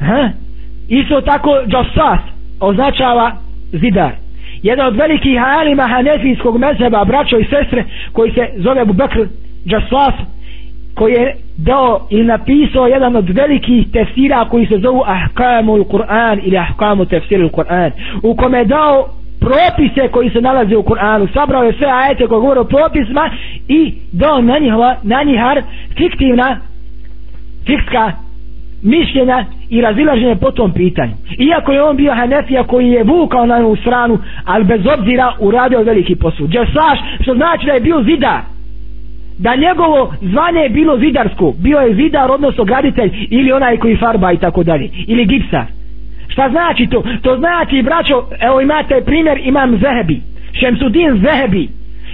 [0.00, 0.43] Ha?
[0.88, 2.20] Isto tako Jossas
[2.60, 3.32] označava
[3.72, 4.12] zidar.
[4.62, 9.18] Jedan od velikih alima hanefijskog mezheba, braćo i sestre, koji se zove Abu Bakr
[10.94, 16.58] koji je dao i napisao jedan od velikih tefsira koji se zovu Ahkamul Kur'an ili
[16.58, 17.90] Ahkamu tefsirul Kur'an
[18.22, 19.06] u kome je dao
[19.40, 23.30] propise koji se nalaze u Kur'anu sabrao je sve ajete koje govore o propisma
[23.68, 25.62] i dao na, njihova, na njihar
[25.96, 26.56] fiktivna
[27.66, 28.12] fikska
[28.84, 31.12] mišljenja i razilaženje po tom pitanju.
[31.38, 35.82] Iako je on bio Hanefija koji je vukao na u stranu ali bez obzira uradio
[35.82, 36.50] veliki posud.
[36.50, 38.40] Džesaš što znači da je bio zidar.
[39.38, 41.52] Da njegovo zvanje je bilo zidarsko.
[41.58, 45.64] Bio je zidar odnosno graditelj ili onaj koji farba i tako dalje ili gipsar.
[46.28, 47.02] Šta znači to?
[47.22, 50.20] To znači braćo evo imate primjer imam Zehebi.
[50.60, 51.68] Šemsudin Zehebi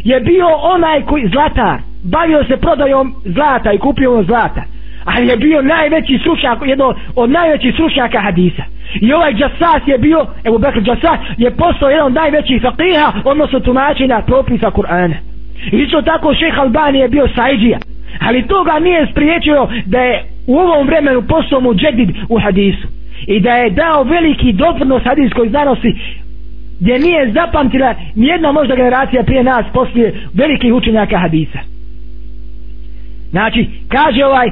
[0.04, 4.62] je bio onaj koji zlatar bavio se prodajom zlata i kupio on zlata
[5.04, 8.62] ali je bio najveći stručnjak jedno od najvećih stručnjaka hadisa
[9.00, 13.60] i ovaj Džasas je bio Ebu Bekr Džasas je postao jedan od najvećih faqiha odnosno
[13.60, 15.14] tumačenja propisa Kur'ana
[15.72, 17.78] Isto tako šeh Albani je bio sajđija.
[18.20, 22.88] Ali to ga nije spriječio da je u ovom vremenu postao mu džedid u hadisu.
[23.26, 25.94] I da je dao veliki doprinos hadijskoj znanosti
[26.80, 31.58] gdje nije zapamtila nijedna možda generacija prije nas poslije velikih učenjaka hadisa.
[33.30, 34.50] Znači, kaže ovaj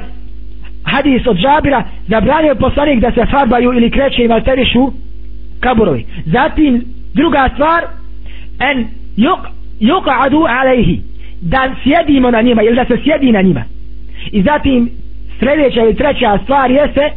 [0.83, 4.91] hadis od Džabira zabranio poslanik da se farbaju ili kreće i malterišu
[5.59, 6.05] kaburovi.
[6.25, 7.83] Zatim, druga stvar
[8.59, 8.87] en
[9.17, 9.39] juk
[9.79, 10.99] yuqadu alayhi
[11.41, 13.63] da sjedimo na njima ili da se sjedi na njima.
[14.31, 14.89] I zatim
[15.39, 17.11] sljedeća ili treća stvar jeste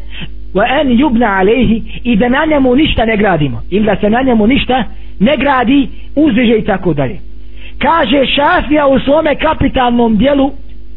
[0.55, 3.62] wa an yubna alayhi i da na njemu ništa ne gradimo.
[3.70, 4.85] Ili da se na njemu ništa
[5.20, 7.18] ne gradi uzdiže i tako dalje.
[7.79, 10.51] Kaže Šafija u svome kapitalnom dijelu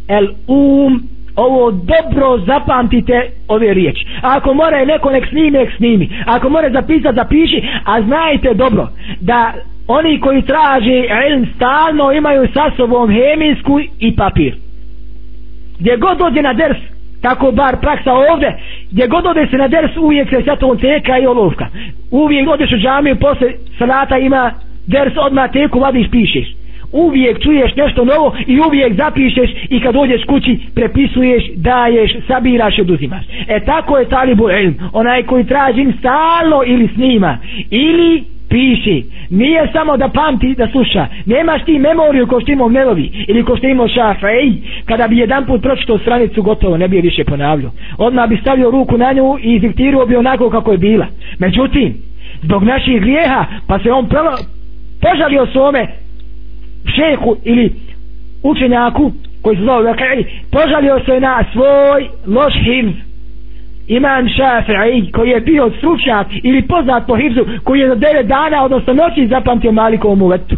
[0.08, 1.04] el um
[1.36, 4.06] ovo dobro zapamtite ove riječi.
[4.22, 6.10] Ako mora neko nek snimi nek snimi.
[6.26, 8.88] Ako mora zapisati zapiši a znajte dobro
[9.22, 9.54] da
[9.88, 14.56] oni koji traže ilm stalno imaju sa sobom hemijsku i papir.
[15.80, 16.78] Gdje god dođe na ders
[17.22, 18.58] tako bar praksa ovdje
[18.92, 21.68] gdje god ode se na ders uvijek se sjatom teka i olovka.
[22.12, 24.52] Uvijek odeš u džamiju posle salata ima
[24.88, 26.65] ders odmah teku vadiš pišeš
[26.96, 32.82] uvijek čuješ nešto novo i uvijek zapišeš i kad dođeš kući prepisuješ, daješ, sabiraš i
[32.82, 33.26] oduzimaš.
[33.48, 37.38] E tako je talibu ilm, onaj koji traži stalno ili snima
[37.70, 39.04] ili piši.
[39.30, 41.08] Nije samo da pamti da sluša.
[41.26, 44.52] Nemaš ti memoriju ko što imao Melovi ili ko što imao Šafej.
[44.86, 47.72] Kada bi jedan put pročitao stranicu gotovo, ne bi je više ponavljao.
[47.98, 51.06] Odmah bi stavio ruku na nju i diktirao bi onako kako je bila.
[51.40, 51.94] Međutim,
[52.42, 54.32] zbog naših grijeha, pa se on prvo
[55.02, 55.88] požalio svome
[56.96, 57.74] šehu ili
[58.44, 62.96] učenjaku koji se zove Vakari, požalio se na svoj loš himz
[63.88, 68.64] Imam Šafi'i koji je bio stručnjak ili poznat po hivzu koji je za 9 dana
[68.64, 70.56] odnosno noći zapamtio Malikovom uvetu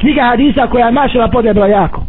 [0.00, 2.06] knjiga hadisa koja je mašala podebla jako.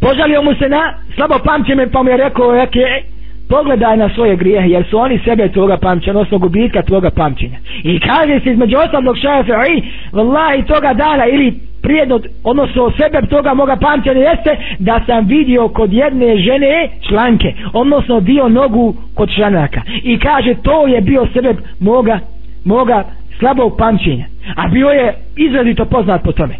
[0.00, 3.02] Požalio mu se na slabo pamćeme pa mu je rekao je,
[3.48, 8.00] pogledaj na svoje grijehe jer su oni sebe toga pamćenja, odnosno gubitka toga pamćenja i
[8.00, 9.82] kaže se između ostalog Šafi'i
[10.12, 15.92] vallahi toga dana ili prijedno, odnosno sebe toga moga pamćenja jeste da sam vidio kod
[15.92, 19.80] jedne žene članke, odnosno dio nogu kod članaka.
[20.02, 22.18] I kaže to je bio sebe moga,
[22.64, 23.04] moga
[23.38, 24.24] slabog pamćenja.
[24.56, 26.54] A bio je izrazito poznat po tome.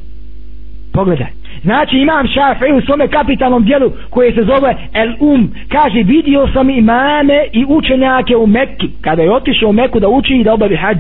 [0.93, 5.51] pogledaj znači imam šafi u svome kapitalnom dijelu koje se zove El Um.
[5.69, 10.35] Kaže vidio sam imame i učenjake u Mekki kada je otišao u Meku da uči
[10.35, 10.99] i da obavi hađ.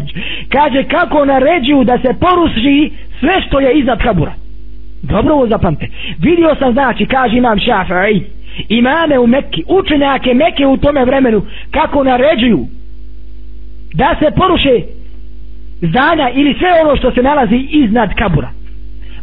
[0.49, 2.91] Kaže kako naređuju da se poruši
[3.21, 4.33] sve što je iznad kabura.
[5.03, 5.87] Dobro ovo zapamte.
[6.19, 8.37] Vidio sam znači kaže imam šafi
[8.69, 12.67] imame u Mekki učenjake Mekke u tome vremenu kako naređuju
[13.95, 14.81] da se poruše
[15.83, 18.51] zdanja ili sve ono što se nalazi iznad kabura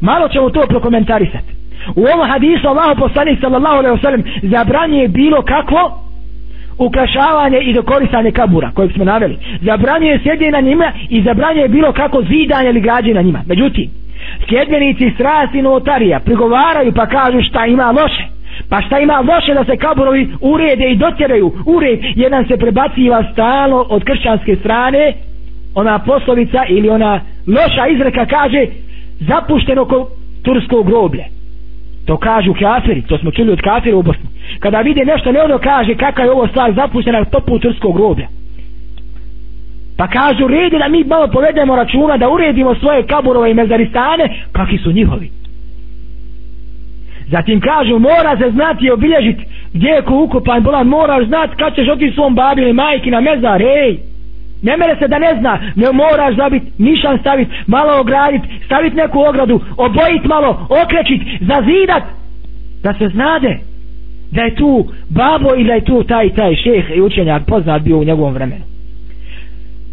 [0.01, 1.53] malo ćemo to prokomentarisati.
[1.95, 5.99] U ovom hadisu Allah poslanik sallallahu alaihi wasallam zabranje bilo kakvo
[6.77, 9.37] ukrašavanje i dokorisanje kabura kojeg smo naveli.
[9.61, 13.41] Zabranjuje sjedje na njima i zabranjuje bilo kako zidanje ili građe na njima.
[13.47, 13.89] Međutim
[14.49, 18.23] sljedbenici strasti notarija prigovaraju pa kažu šta ima loše.
[18.69, 23.85] Pa šta ima loše da se kaburovi urede i dotjeraju ured jedan se prebaciva stalno
[23.89, 25.13] od kršćanske strane.
[25.75, 28.65] Ona poslovica ili ona loša izreka kaže
[29.27, 30.07] zapušteno ko
[30.43, 31.25] tursko groblje
[32.05, 34.29] to kažu kafiri to smo čuli od kafira u Bosni.
[34.59, 38.27] Kada vide nešto ne ono kaže kakva je ovo stvar zapuštena topu tursko groblje
[39.97, 44.77] pa kažu redi da mi malo povedemo računa da uredimo svoje kaburove i mezaristane kakvi
[44.77, 45.29] su njihovi.
[47.27, 51.75] Zatim kažu mora se znati i obilježiti gdje je ko ukupan bolan moraš znati kad
[51.75, 53.97] ćeš otići svom babi ili majki na mezar hej
[54.63, 59.19] Ne mere se da ne zna, ne moraš zabit, nišan staviti, malo ograditi, staviti neku
[59.19, 62.03] ogradu, obojiti malo, okrećit, zazidat,
[62.83, 63.59] da se znade
[64.31, 67.97] da je tu babo i da je tu taj taj šeh i učenjak poznat bio
[67.97, 68.63] u njegovom vremenu.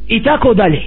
[0.09, 0.83] I tako dalje.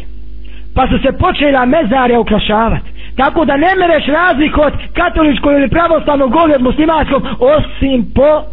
[0.75, 2.89] Pa su se počela mezare ukrašavati.
[3.15, 8.43] Tako da ne mereš razliku od katoličkog ili pravoslavnog goli od muslimanskom osim po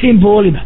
[0.00, 0.60] simbolima.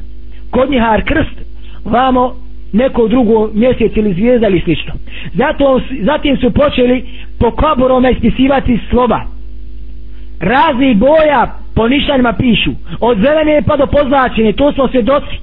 [0.50, 1.36] Kod njihar krst,
[1.84, 2.34] vamo
[2.72, 4.92] neko drugo mjesec ili zvijezda ili slično.
[5.32, 7.04] Zato, zatim su počeli
[7.38, 9.20] po kaburoma ispisivati slova.
[10.40, 12.70] Razni boja po nišanjima pišu.
[13.00, 15.36] Od zelene pa do pozlačene, to smo se doci.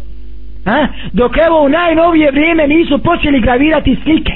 [0.66, 0.88] A?
[1.14, 4.34] Dok evo u najnovije vrijeme nisu počeli gravirati slike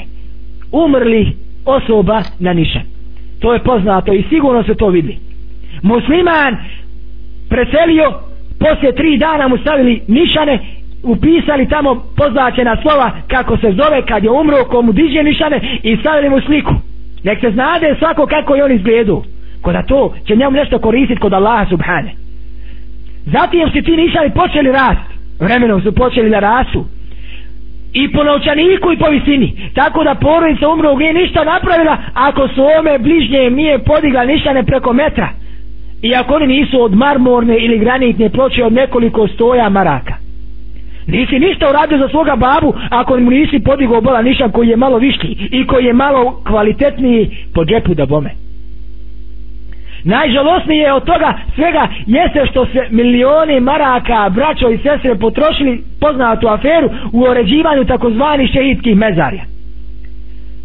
[0.72, 1.32] umrli
[1.64, 2.82] osoba na nišan.
[3.40, 5.18] To je poznato i sigurno se to vidi.
[5.82, 6.56] Musliman
[7.48, 8.12] preselio,
[8.58, 10.58] poslije tri dana mu stavili nišane
[11.02, 16.30] upisali tamo poznačena slova kako se zove kad je umro komu diže nišane i stavili
[16.30, 16.74] mu sliku.
[17.24, 19.22] Nek se znade svako kako je on izgledu
[19.62, 22.12] kod to će njemu nešto koristiti kod Allaha subhane.
[23.26, 25.12] Zatim su ti nišani počeli rast
[25.42, 26.84] vremenom su počeli da rasu
[27.92, 32.62] i po novčaniku i po visini tako da porodica umro nije ništa napravila ako su
[32.78, 35.28] ome bližnje nije podigla nišane preko metra
[36.02, 40.14] i ako oni nisu od marmorne ili granitne ploče od nekoliko stoja maraka.
[41.06, 44.98] Nisi ništa uradio za svoga babu ako mu nisi podigao bola nišan koji je malo
[44.98, 48.30] viški i koji je malo kvalitetniji po džepu da bome.
[50.04, 56.90] Najžalosnije od toga svega jeste što se milioni maraka, braćo i sestre potrošili poznatu aferu
[57.12, 59.42] u uređivanju takozvanih šehidskih mezarja.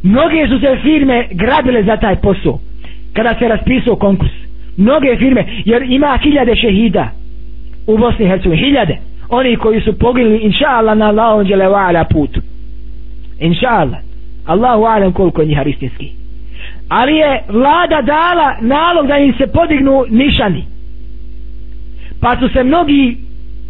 [0.03, 2.59] Mnoge su se firme grabile za taj posao
[3.13, 4.31] kada se raspisao konkurs.
[4.77, 7.09] Mnoge firme, jer ima hiljade šehida
[7.87, 8.97] u Bosni i Hercegovini, hiljade
[9.29, 12.41] oni koji su poginuli inša Allah na Allahom dželevala putu.
[13.39, 13.99] Inša Allah
[14.45, 16.17] Allahu alem koliko je njihar istinski
[16.89, 20.63] ali je vlada dala nalog da im se podignu nišani.
[22.21, 23.17] Pa su se mnogi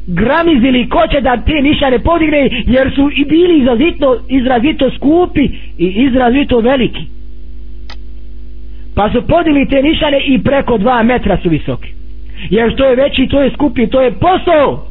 [0.08, 5.88] gramizili ko će da te nišane podigne jer su i bili izrazito, izrazito skupi i
[5.88, 7.06] izrazito veliki.
[8.96, 11.90] Pa su podigli te nišane i preko dva metra su visoki
[12.50, 14.88] jer što je veći to je skupi to je posao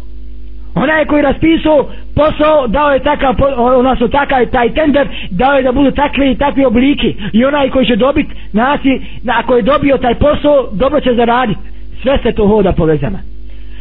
[0.77, 5.91] onaj koji raspisao posao dao je takav odnosno takav taj tender dao je da budu
[5.91, 7.15] takve i takvi obliki.
[7.33, 11.61] I onaj koji će dobiti nasi ako je dobio taj posao dobro će zaraditi
[12.03, 13.19] sve se to hoda povezama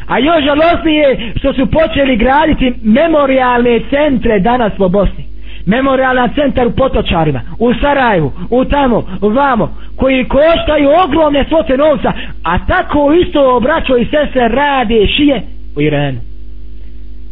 [0.08, 5.25] a još žalostnije što su počeli graditi memorialne centre danas po Bosni.
[5.65, 12.13] Memorialan centar u Potočarima u Sarajevu, u tamo, u vamo koji koštaju ogromne svote novca
[12.43, 15.41] a tako isto obraćo i sestre rade šije
[15.77, 16.34] u Iranu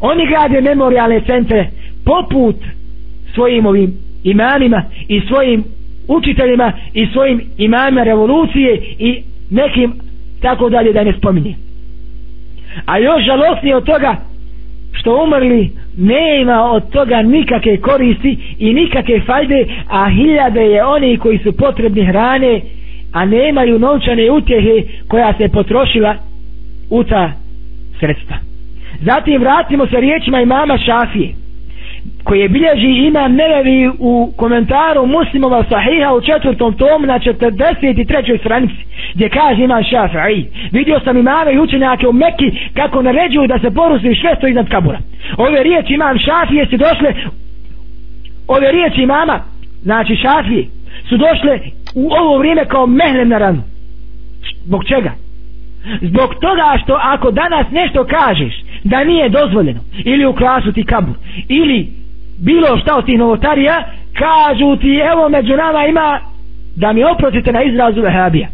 [0.04, 1.68] oni grade memorialne centre
[2.06, 2.56] poput
[3.34, 5.64] svojim ovim imamima i svojim
[6.08, 9.94] učiteljima i svojim imamima revolucije i nekim
[10.42, 11.56] tako dalje da ne spominje
[12.86, 14.16] a još žalostnije od toga
[14.92, 21.18] što umrli ne ima od toga nikakve koristi i nikakve fajde a hiljade je oni
[21.18, 22.62] koji su potrebni hrane
[23.12, 26.16] a nemaju novčane utjehe koja se potrošila
[26.90, 27.32] u ta
[28.00, 28.53] sredstva.
[29.06, 31.44] Zatim vratimo se riječima imama Šafije.
[32.24, 38.40] koje bilježi imam Nevevi u komentaru muslimova sahiha u četvrtom tomu na 43.
[38.40, 38.74] stranici
[39.14, 43.76] gdje kaže imam Šafi'i vidio sam imame i učenjake u Mekki kako naređuju da se
[43.76, 45.00] porusi švesto iznad kabura
[45.38, 47.14] ove riječi imam Šafije su došle
[48.48, 49.40] ove riječi imama
[49.82, 50.66] znači Šafije
[51.10, 51.60] su došle
[51.96, 53.62] u ovo vrijeme kao mehlem na ranu
[54.66, 55.12] zbog čega
[56.02, 58.54] zbog toga što ako danas nešto kažeš
[58.84, 61.16] da nije dozvoljeno ili u klasu ti kabur
[61.48, 61.88] ili
[62.40, 66.20] bilo šta od tih novotarija kažu ti evo među nama ima
[66.76, 68.48] da mi oprostite na izrazu vehabija.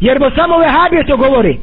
[0.00, 1.58] Jer bo samo vehabije to govori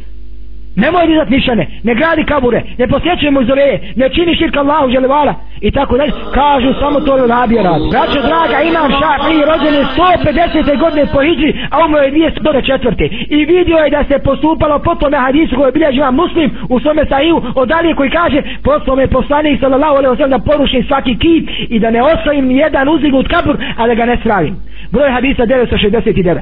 [0.83, 5.71] nemoj dizat nišane, ne gradi kabure, ne posjećuje muzoreje, ne čini širka Allahu želevala i
[5.71, 7.81] tako dalje, kažu samo to je rabija rad.
[7.91, 10.79] Braćo draga, imam šafi rođen je 150.
[10.83, 13.09] godine po Hidži, a umro je 204.
[13.29, 17.05] I vidio je da se postupalo po tome hadisu koje bilježi vam muslim u svome
[17.09, 21.49] sahiju od Alije koji kaže poslao me poslanik sallallahu alaihi wasallam da porušim svaki kip
[21.69, 24.55] i da ne ostavim ni jedan uzignut kabur, a da ga ne stravim.
[24.91, 26.39] Broj hadisa 969.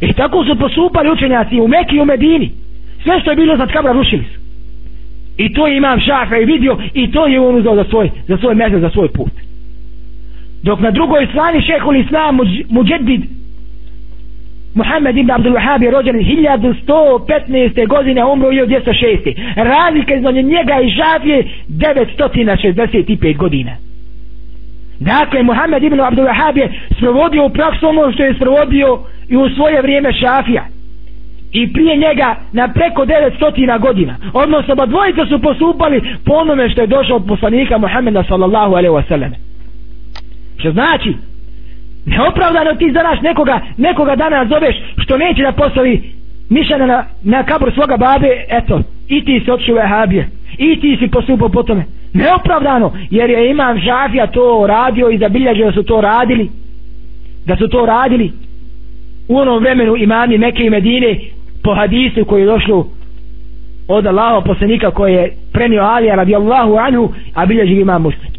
[0.00, 2.61] I tako su postupali učenjaci u Mekiju i u Medini
[3.02, 4.40] sve što je bilo za kabra rušili su
[5.36, 8.36] i to je imam šafa i vidio i to je on uzao za svoj za
[8.36, 9.32] svoj mezar, za svoj put
[10.62, 12.38] dok na drugoj strani šehol islam
[12.68, 13.22] muđedid
[14.74, 17.86] Muhammed ibn Abdul Wahab je rođen 1115.
[17.86, 19.34] godine umro je 206.
[19.56, 23.72] razlika između njega i šafije 965 godina
[25.00, 28.98] dakle Muhammed ibn Abdul Wahab je sprovodio u praksu ono što je sprovodio
[29.28, 30.66] i u svoje vrijeme šafija
[31.52, 34.16] i prije njega na preko 900 godina.
[34.32, 38.94] Odnosno ba dvojica su postupali po onome što je došao od poslanika Muhammeda sallallahu alaihi
[38.94, 39.32] wasallam.
[40.58, 41.14] Što znači
[42.06, 46.02] neopravdano ti zanaš nekoga nekoga dana zoveš što neće da postavi
[46.50, 50.28] mišljena na, na kabur svoga babe eto i ti se odšao vehabije
[50.58, 51.84] i ti si postupao po tome.
[52.12, 56.50] Neopravdano jer je imam žafija to radio i zabilježio da su to radili
[57.46, 58.32] da su to radili
[59.28, 61.18] u onom vremenu imami Mekke i Medine
[61.64, 62.86] po hadisu koji je došlo
[63.88, 68.32] od Allaha poslanika koji je prenio Alija radijallahu anhu a bilježi ima muslim.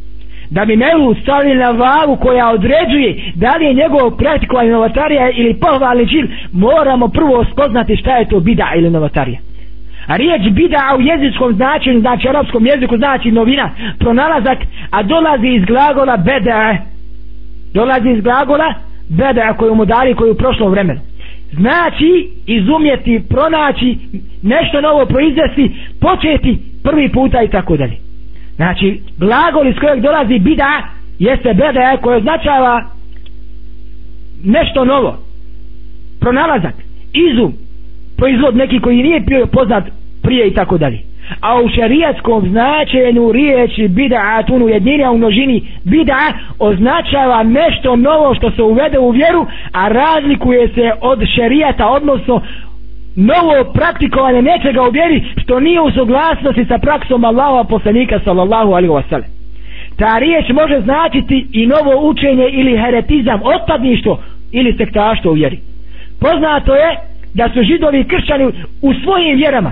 [0.49, 5.59] Da bi Melu stavili na vagu koja određuje da li je njegov praktikovanje novatarija ili
[5.59, 9.39] pohvalni čin moramo prvo spoznati šta je to bida ili novatarija
[10.07, 13.69] a riječ bida u jezičkom značenju znači arapskom jeziku znači novina
[13.99, 14.57] pronalazak
[14.91, 16.78] a dolazi iz glagola beda
[17.74, 18.74] dolazi iz glagola
[19.09, 20.99] beda koju mu dali koju u prošlom vremenu
[21.56, 23.97] znači izumjeti, pronaći
[24.43, 27.97] nešto novo proizvesti, početi prvi puta i tako dalje.
[28.56, 30.82] Znači, glagol iz kojeg dolazi bida
[31.20, 32.84] jeste beda koje označava
[34.43, 35.18] nešto novo.
[36.20, 36.74] Pronalazak,
[37.14, 37.54] izum,
[38.18, 39.84] proizvod neki koji nije bio poznat
[40.24, 45.62] prije i tako dalje a u šarijatskom značenju riječi bid'atun u jednini, a u množini
[45.84, 52.42] bida označava nešto novo što se uvede u vjeru a razlikuje se od šarijata odnosno
[53.16, 58.94] novo praktikovanje nečega u vjeri što nije u suglasnosti sa praksom Allahova poslanika sallallahu alaihi
[58.94, 59.30] wasallam.
[59.98, 64.20] Ta riječ može značiti i novo učenje ili heretizam, otpadništvo
[64.52, 65.60] ili sektaštvo u vjeri.
[66.20, 66.98] Poznato je
[67.34, 68.46] da su židovi kršćani
[68.82, 69.72] u svojim vjerama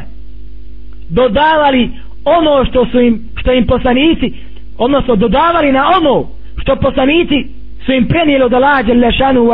[1.11, 1.89] dodavali
[2.25, 4.33] ono što su im što im poslanici
[4.77, 6.27] odnosno dodavali na ono
[6.61, 7.47] što poslanici
[7.85, 9.49] su im prenijeli od Allaha Đelešanu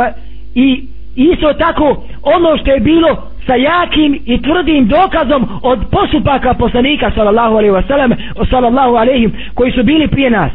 [0.54, 0.82] i
[1.16, 3.08] isto tako ono što je bilo
[3.46, 8.12] sa jakim i tvrdim dokazom od postupaka poslanika sallallahu alejhi ve sellem
[8.50, 10.52] sallallahu alejhi koji su bili prije nas.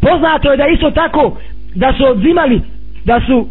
[0.00, 1.36] Poznato je da isto tako
[1.74, 2.60] da su odzimali
[3.04, 3.46] da su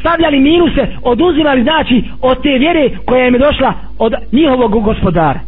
[0.00, 5.40] stavljali minuse oduzimali znači od te vjere koja im je došla od njihovog gospodara.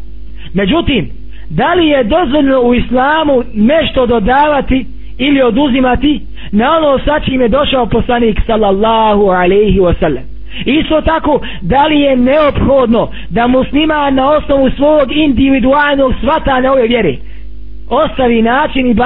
[0.55, 1.09] Međutim
[1.51, 4.87] da li je dozvoljeno u islamu nešto dodavati
[5.19, 6.21] ili oduzimati
[6.53, 10.23] na ono sa čim je došao poslanik sallallahu alaihi wasallam?
[10.65, 17.17] Isto tako da li je neophodno da muslima na osnovu svog individualnog svatanja ove vjere
[17.91, 18.97] ostavi način i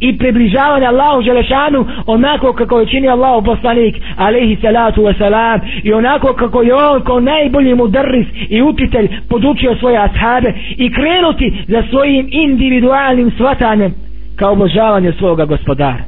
[0.00, 6.32] i približavanje Allahu Želešanu onako kako je čini Allahu poslanik alaihi salatu wasalam i onako
[6.32, 12.28] kako je on kao najbolji mudarris i učitelj podučio svoje ashabe i krenuti za svojim
[12.30, 13.94] individualnim svatanjem
[14.36, 16.04] kao obožavanje svoga gospodara.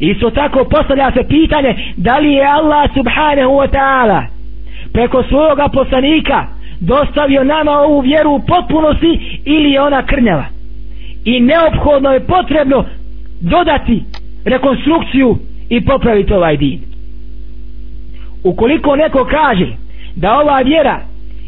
[0.00, 4.22] Isto tako postavlja se pitanje da li je Allah subhanahu wa ta'ala
[4.92, 6.46] preko svoga poslanika
[6.80, 10.59] dostavio nama ovu vjeru u potpunosti ili je ona krnjava
[11.24, 12.84] i neophodno je potrebno
[13.40, 14.02] dodati
[14.44, 16.80] rekonstrukciju i popraviti ovaj din.
[18.44, 19.66] Ukoliko neko kaže
[20.16, 21.00] da ova vjera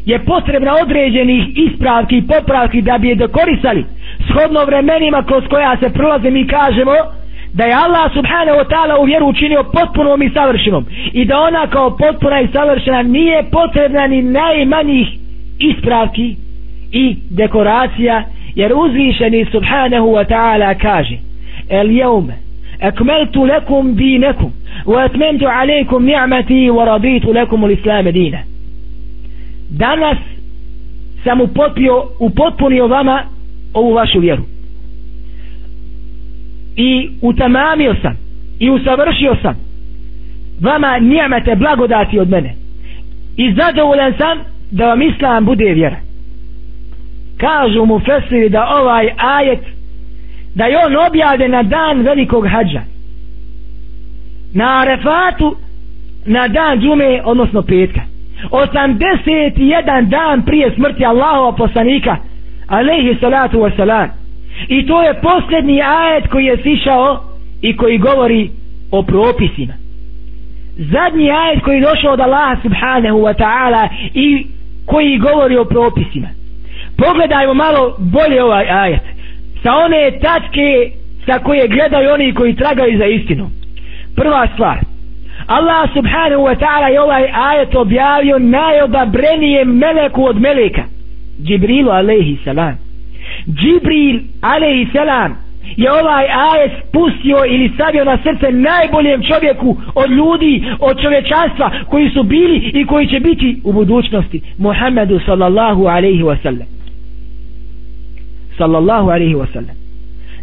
[0.05, 3.85] je potrebna određenih ispravki i popravki da bi je dokorisali
[4.27, 6.91] shodno vremenima kroz koja se prolaze mi kažemo
[7.53, 11.67] da je Allah subhanahu wa ta'ala u vjeru učinio potpunom i savršenom i da ona
[11.67, 15.07] kao potpuna i savršena nije potrebna ni najmanjih
[15.59, 16.35] ispravki
[16.91, 18.23] i dekoracija
[18.55, 21.17] jer uzvišeni subhanahu wa ta'ala kaže
[21.69, 22.33] el jeume
[22.81, 24.51] akmeltu lekum dinekum
[24.85, 28.39] wa etmentu alejkum ni'mati wa raditu lekum u islame dina
[29.69, 30.17] danas
[31.23, 33.23] sam upotpio upotpunio vama
[33.73, 34.43] ovu vašu vjeru.
[36.75, 38.17] I utamamio sam
[38.59, 39.55] i usavršio sam
[40.61, 42.55] vama nijemete blagodati od mene.
[43.37, 44.37] I zadovoljan sam
[44.71, 45.97] da vam islam bude vjera
[47.37, 49.59] kažu mu fesiri da ovaj ajet
[50.55, 52.81] da je on objavljen na dan velikog hađa.
[54.53, 55.55] Na arefatu
[56.25, 58.01] na dan džume odnosno petka.
[58.51, 62.17] 81 dan prije smrti Allahova poslanika
[62.67, 64.07] alaihi salatu wasalam.
[64.67, 67.23] I to je posljednji ajet koji je sišao
[67.61, 68.49] i koji govori
[68.91, 69.73] o propisima.
[70.77, 74.47] Zadnji ajet koji je došao od Allaha subhanahu wa ta'ala i
[74.85, 76.27] koji govori o propisima
[76.97, 79.01] pogledajmo malo bolje ovaj ajet.
[79.63, 80.91] Sa one tačke
[81.25, 83.49] sa koje gledaju oni koji tragaju za istinu.
[84.15, 84.77] Prva stvar.
[85.47, 90.83] Allah subhanahu wa ta'ala je ovaj ajet objavio najodabrenijem meleku od meleka.
[91.43, 92.77] Džibrilu alaihi salam.
[93.47, 95.43] Džibril alaihi salam
[95.77, 102.09] je ovaj ajet spustio ili stavio na srce najboljem čovjeku od ljudi, od čovječanstva koji
[102.09, 104.41] su bili i koji će biti u budućnosti.
[104.57, 106.67] Muhammedu sallallahu alaihi wa sallam
[108.57, 109.75] sallallahu alaihi wa sallam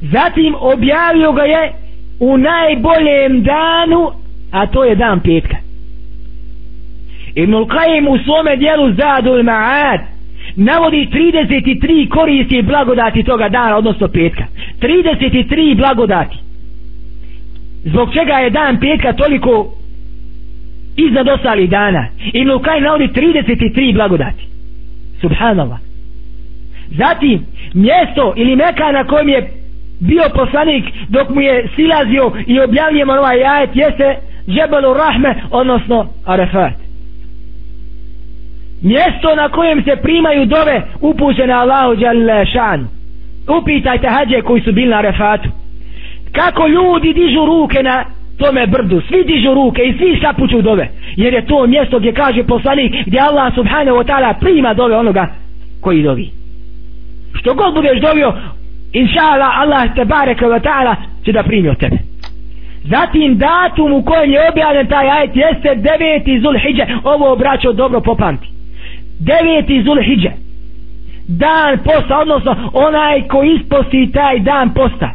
[0.00, 1.72] zatim objavio ga je
[2.20, 4.11] u najboljem danu
[4.50, 5.56] a to je dan petka.
[7.34, 10.00] Ibnul Qajim u svome dijelu Zadul Ma'ad
[10.56, 14.44] navodi 33 koristi i blagodati toga dana, odnosno petka.
[14.80, 16.36] 33 blagodati.
[17.84, 19.72] Zbog čega je dan petka toliko
[20.96, 22.06] iznad ostalih dana?
[22.32, 24.44] Ibnul Qajim navodi 33 blagodati.
[25.20, 25.89] Subhanallah
[26.91, 29.51] zatim mjesto ili meka na kojem je
[30.01, 34.16] bio poslanik dok mu je silazio i objavljeno ovaj ajet jeste
[34.49, 36.72] Džebelu Rahme, odnosno Arefat.
[38.82, 42.88] Mjesto na kojem se primaju dove upućene Allahu Đalešan.
[43.61, 45.49] Upitajte hađe koji su bili na Arefatu.
[46.32, 48.05] Kako ljudi dižu ruke na
[48.38, 50.88] tome brdu, svi dižu ruke i svi šapuću dove.
[51.16, 55.26] Jer je to mjesto gdje kaže poslanik gdje Allah subhanahu wa ta'ala prima dove onoga
[55.80, 56.39] koji dovi.
[57.41, 58.32] Što god budeš dobio
[58.93, 61.97] inša Allah, Allah te bareke wa ta'ala će da primi od tebe.
[62.84, 66.43] Zatim datum u kojem je objavljen taj ajet jeste 9.
[66.43, 66.86] Zulhidže.
[67.05, 68.47] Ovo obraćao dobro popamti.
[69.20, 69.84] 9.
[69.84, 70.30] Zulhidže.
[71.28, 75.11] Dan posta, odnosno onaj ko isposti taj dan posta.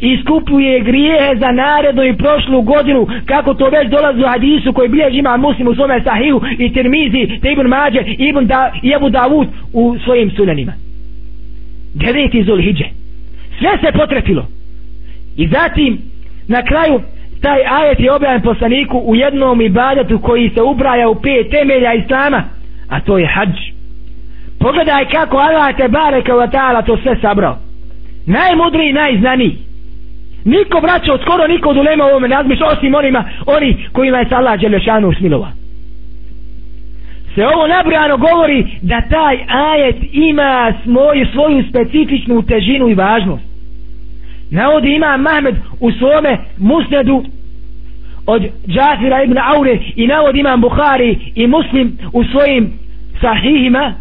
[0.00, 5.18] Iskupuje grijehe za narednu i prošlu godinu kako to već dolazi u hadisu koji bilježi
[5.18, 9.48] ima muslim u svome sahiju i tirmizi te ibn mađe ibn da, i ebu davud
[9.72, 10.72] u svojim sunanima
[11.94, 12.84] deveti Zulhidže.
[13.58, 14.46] Sve se potrefilo.
[15.36, 15.98] I zatim
[16.48, 17.00] na kraju
[17.44, 22.42] taj ajet je objavljen poslaniku u jednom ibadetu koji se ubraja u pet temelja islama
[22.88, 23.56] a to je hađ
[24.60, 27.58] pogledaj kako Allah te bareke wa ta'ala to sve sabrao
[28.26, 29.56] najmudriji najznaniji
[30.44, 34.60] niko braćo skoro niko od ulema u ovome nazmiš osim onima oni kojima je Allah
[34.60, 35.52] Đelešanu usmilova
[37.34, 43.44] se ovo nabrano govori da taj ajet ima svoju, svoju specifičnu težinu i važnost.
[44.50, 47.24] Navodi ima Mahmed u svome musnedu
[48.26, 52.72] od Džafira ibn Aure i navodi imam Bukhari i Muslim u svojim
[53.20, 53.94] sahihima.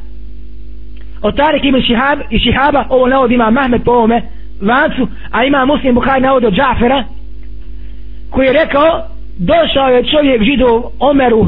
[1.21, 4.21] Od Tarik ibn Šihab i Šihaba ovo navodi imam Mahmed po ovome
[4.61, 7.03] lancu a ima Muslim Bukhari navodi od Džafira
[8.29, 9.01] koji je rekao
[9.37, 11.47] došao je čovjek židov Omeru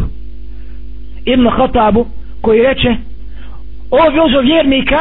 [1.26, 2.05] ibn Khatabu
[2.41, 2.95] koji reče
[3.91, 4.99] o vjozo vjernika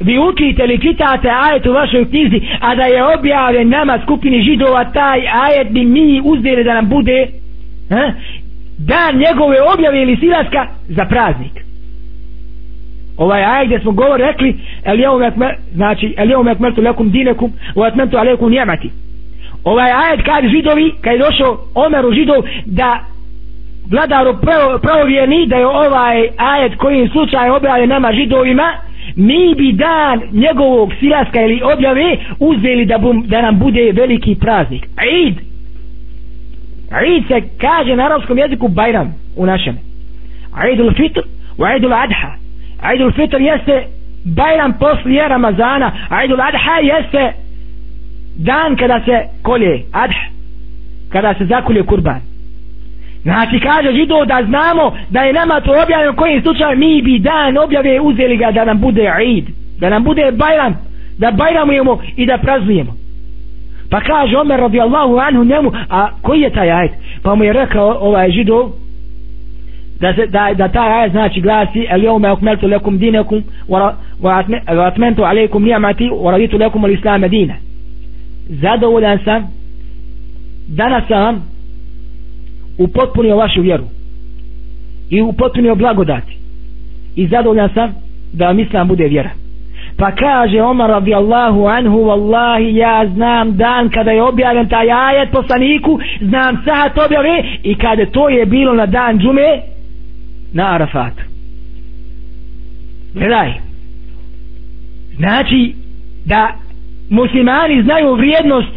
[0.00, 4.84] vi učite li čitate ajet u vašoj knjizi a da je objavljen nama skupini židova
[4.84, 7.26] taj ajet bi mi uzdjeli da nam bude
[7.90, 8.12] ha?
[8.78, 11.66] dan njegove objave ili silaska za praznik
[13.16, 17.52] ovaj ajet gdje smo govor rekli el jeum ekmer, znači el jeum ekmertu lekum dinekum
[17.74, 18.90] u etmentu alekum njemati
[19.64, 23.00] ovaj ajet kad židovi kad je došao Omeru židov da
[23.90, 24.36] vladaru
[24.82, 28.72] pravovjerni da je ovaj ajet koji slučaj objavljen nama židovima
[29.16, 34.86] mi bi dan njegovog silaska ili objave uzeli da, bum, da nam bude veliki praznik.
[35.12, 35.34] Eid.
[37.02, 39.78] Eid se kaže na arabskom jeziku Bajram u našem.
[40.64, 41.20] Eidul Fitr
[41.58, 42.32] u Eidul Adha.
[42.90, 43.84] Eidul Fitr jeste
[44.24, 45.92] Bajram poslije Ramazana.
[46.22, 47.32] Eidul Adha jeste
[48.36, 50.26] dan kada se kolje Adha
[51.08, 52.20] kada se zakolje kurban.
[53.22, 57.58] Znači kaže židov da znamo da je nama to objavljeno kojim slučaju mi bi dan
[57.58, 59.44] objave uzeli ga da nam bude Eid
[59.80, 60.74] da nam bude Bajram
[61.18, 62.92] da bajramujemo i da praznujemo.
[63.90, 66.92] Pa kaže Omer radijallahu anhu njemu a koji je taj ajet?
[67.22, 68.70] Pa mu je rekao ovaj židov
[70.00, 75.24] da, se, da, da taj ajet znači glasi el jome akmeltu lekum dinekum wa atmentu
[75.24, 77.54] alaikum nijamati wa raditu lekum al islam dina
[78.48, 79.46] zadovoljan sam
[80.68, 81.42] danas sam
[82.78, 83.84] upotpunio vašu vjeru
[85.10, 86.36] i upotpunio blagodati.
[87.16, 87.94] I zadovoljan sam
[88.32, 89.30] da vam islam bude vjera.
[89.98, 95.98] Pa kaže Omar radijallahu anhu wallahi ja znam dan kada je objavljen taj ajet poslaniku
[96.20, 99.60] znam sahat objave i kada to je bilo na dan džume
[100.52, 101.12] na Arafat.
[103.14, 103.52] Gledaj.
[105.16, 105.74] Znači
[106.24, 106.52] da
[107.10, 108.72] muslimani znaju vrijednost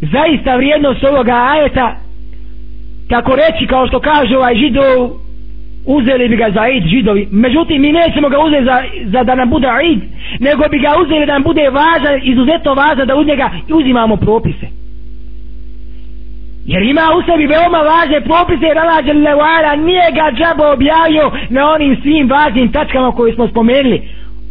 [0.00, 1.96] zaista vrijednost ovoga ajeta
[3.10, 5.10] tako reći kao što kaže ovaj židov
[5.86, 7.28] uzeli bi ga za id židovi.
[7.30, 10.00] Međutim mi nećemo ga uzeti za, za da nam bude id
[10.40, 14.66] nego bi ga uzeli da nam bude važan izuzetno važan da uz njega uzimamo propise.
[16.66, 21.70] Jer ima u sebi veoma važne propise jer Allah Đelewala nije ga džabo objavio na
[21.70, 24.02] onim svim važnim tačkama koje smo spomenuli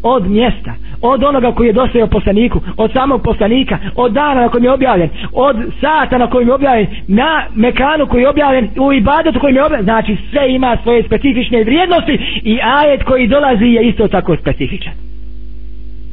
[0.03, 4.63] od mjesta od onoga koji je dostavio poslaniku od samog poslanika od dana na kojem
[4.63, 9.39] je objavljen od sata na kojem je objavljen na mekanu koji je objavljen u ibadetu
[9.39, 9.83] koji je objavljen.
[9.83, 14.93] Znači sve ima svoje specifične vrijednosti i ajet koji dolazi je isto tako specifičan.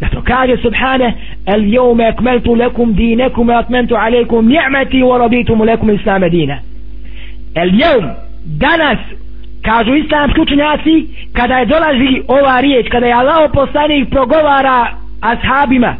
[0.00, 1.14] Zato kaže subhane
[1.46, 6.58] El jome akmeltu lekum dinekum Atmentu alaikum ni'meti Wa mu lekum islame dina.
[7.54, 8.10] El jom
[8.44, 8.98] Danas
[9.68, 14.86] kažu islamski učenjaci kada je dolazi ova riječ kada je Allah poslanik progovara
[15.20, 15.94] ashabima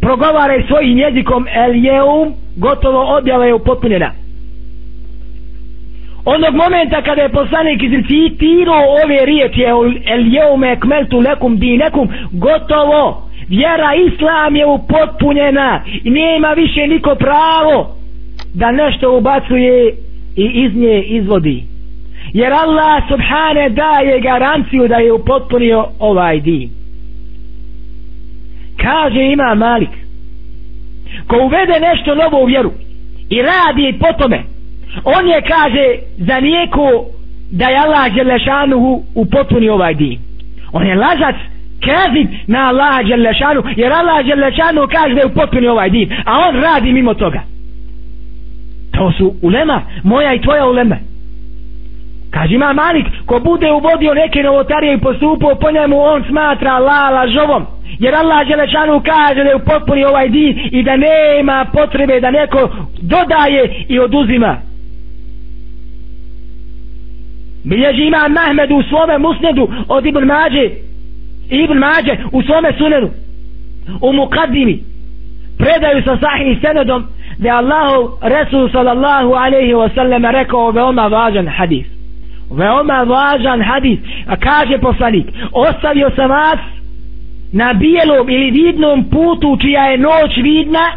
[0.00, 4.10] progovara svojim jezikom el jeum gotovo objava je upotpunjena.
[6.24, 9.62] Onog momenta kada je poslanik izrecitirao ove riječi
[10.06, 17.96] el jeum ekmeltu lekum dinekum gotovo vjera islam je upotpunjena i nema više niko pravo
[18.54, 19.94] da nešto ubacuje
[20.36, 21.73] i iz nje izvodi
[22.34, 26.70] jer Allah subhane daje garanciju da je upotpunio ovaj din.
[28.82, 29.90] Kaže ima Malik
[31.26, 32.72] ko uvede nešto novo u vjeru
[33.30, 34.42] i radi po tome
[35.04, 37.04] on je kaže za nijeku
[37.50, 40.18] da je Allah Đelešanuhu upotpunio ovaj din.
[40.72, 41.36] On je lažac
[41.80, 46.54] kazib na Allah Đelešanu jer Allah Đelešanu kaže da je upotpunio ovaj din a on
[46.60, 47.42] radi mimo toga.
[48.92, 50.96] To su ulema moja i tvoja ulema.
[52.34, 57.10] Kaže ima Malik, ko bude uvodio neke novotarije i postupao po njemu, on smatra la
[57.10, 57.66] lažovom.
[57.98, 62.30] Jer Allah Đelešanu kaže da je u potpuni ovaj din i da nema potrebe da
[62.30, 62.70] neko
[63.02, 64.56] dodaje i oduzima.
[67.64, 70.70] Bilježi ima Mahmed u svome musnedu od Ibn Mađe,
[71.50, 73.08] Ibn Mađe u svome sunenu,
[74.00, 74.78] u Mukaddimi.
[75.58, 77.04] Predaju sa sahih senedom
[77.38, 81.93] da je Allahu Resul sallallahu alaihi wa sallam rekao veoma važan hadis
[82.50, 83.98] veoma važan hadis.
[84.26, 86.58] A kaže poslanik ostavio sam vas
[87.52, 90.92] na bijelom ili vidnom putu čija je noć vidna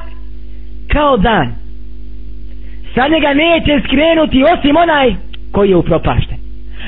[0.93, 1.56] kao dan.
[2.95, 5.16] Sa njega neće skrenuti osim onaj
[5.52, 6.38] koji je upropašten.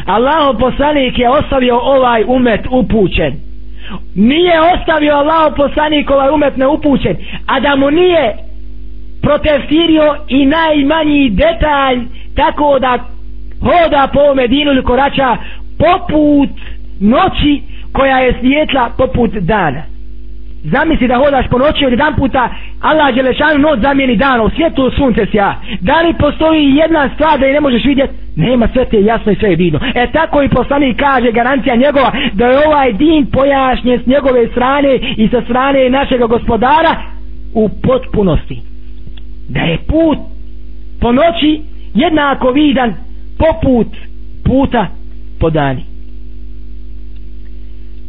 [0.06, 3.34] Allah poslanik je ostavio ovaj umet upućen.
[4.16, 8.36] Nije ostavio Allah poslanik ovaj umet neupućen a da mu nije
[9.22, 12.00] protestirio i najmanji detalj
[12.36, 13.00] tako da
[13.62, 15.38] hoda po Medinu ili korača
[15.78, 16.50] poput
[17.00, 17.62] noći
[17.94, 19.82] koja je svijetla poput dana.
[20.64, 22.50] Zamisli da hodaš po noći od jedan puta
[22.82, 25.56] Allah Đelešanu noć zamijeni dana u svijetu sunce sja.
[25.80, 29.36] Da li postoji jedna stvar da je ne možeš vidjeti nema sve te jasno i
[29.36, 34.00] sve je vidno e tako i poslanik kaže garancija njegova da je ovaj din pojašnjen
[34.04, 36.96] s njegove strane i sa strane našeg gospodara
[37.54, 38.62] u potpunosti.
[39.50, 40.18] Da je put
[41.02, 41.62] po noći
[41.94, 42.94] jednako vidan
[43.40, 43.88] poput
[44.46, 44.88] puta
[45.40, 45.84] po dani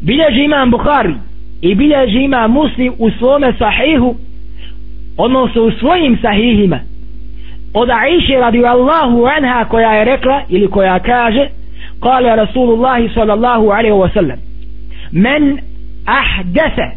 [0.01, 1.14] bilježi imam Bukhari
[1.61, 4.14] i bilježi imam Muslim u svome sahihu
[5.16, 6.78] odnosno u svojim sahihima
[7.74, 11.49] od Aisha radijallahu anha koja je rekla ili koja kaže
[12.01, 14.39] kale Rasulullahi sallallahu alaihi wa sallam
[15.12, 15.59] men
[16.07, 16.91] ahdese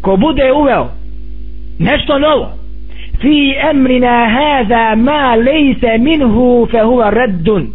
[0.00, 0.88] ko bude uveo
[1.78, 2.50] nešto novo
[3.21, 7.67] في أمرنا هذا ما ليس منه فهو رد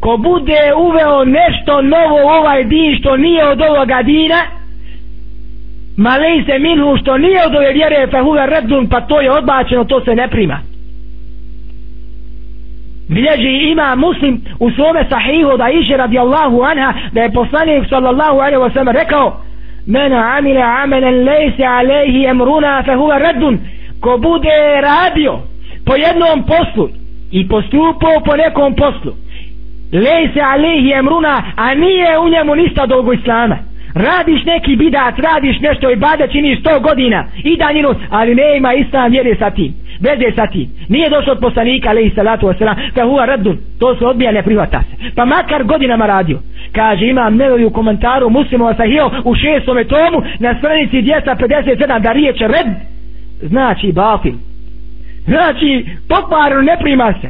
[0.00, 4.42] ko bude uveo nešto novo u ovaj din što nije od ovoga dina
[5.96, 6.14] ma
[6.46, 10.00] se minhu što nije od ove vjere fa huve redun pa to je odbačeno to
[10.04, 10.58] se ne prima
[13.08, 18.62] bilježi ima muslim u svome sahihu da iše radijallahu anha da je poslanik sallallahu alaihi
[18.62, 19.40] wa sallam rekao
[19.86, 23.58] mena amile amelen lejse alejhi emruna fa huve redun
[24.01, 25.39] ko bude radio
[25.85, 26.89] po jednom poslu
[27.31, 29.13] i postupao po nekom poslu
[29.93, 33.57] lejse alihi emruna a nije u njemu ništa dolgo islama.
[33.95, 38.73] Radiš neki bidat, radiš nešto i bada činiš 100 godina i danjinu, ali ne ima
[38.73, 40.67] islam vjere sa tim veze sa tim.
[40.89, 44.81] Nije došlo od poslanika alaihi salatu wasalam ka huwa raddun to se odbija ne prihvata
[44.81, 45.11] se.
[45.15, 46.39] Pa makar godinama radio.
[46.71, 52.67] Kaže imam nevoju komentaru muslimova sahio u šestome tomu na stranici 257 da riječ red
[53.41, 54.33] znači batil.
[55.27, 57.29] Znači pokvarno ne prima se.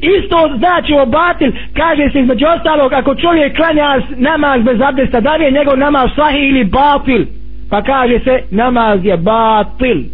[0.00, 5.36] Isto znači o batil kaže se između ostalog ako čovjek klanja namaz bez abdesta da
[5.36, 7.26] li je njegov namaz sahih ili batil?
[7.70, 10.04] Pa kaže se namaz je batil.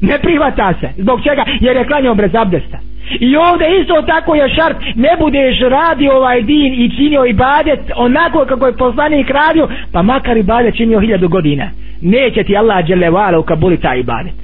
[0.00, 0.88] Ne prihvata se.
[0.96, 1.44] Zbog čega?
[1.60, 2.78] Jer je klanjao bez abdesta
[3.20, 7.80] i ovdje isto tako je šart ne budeš radio ovaj din i činio i badet
[7.96, 11.70] onako kako je poslanik radio pa makar i badet činio hiljadu godina.
[12.00, 14.34] Neće ti Allah dželevala ukabuli taj ibadet.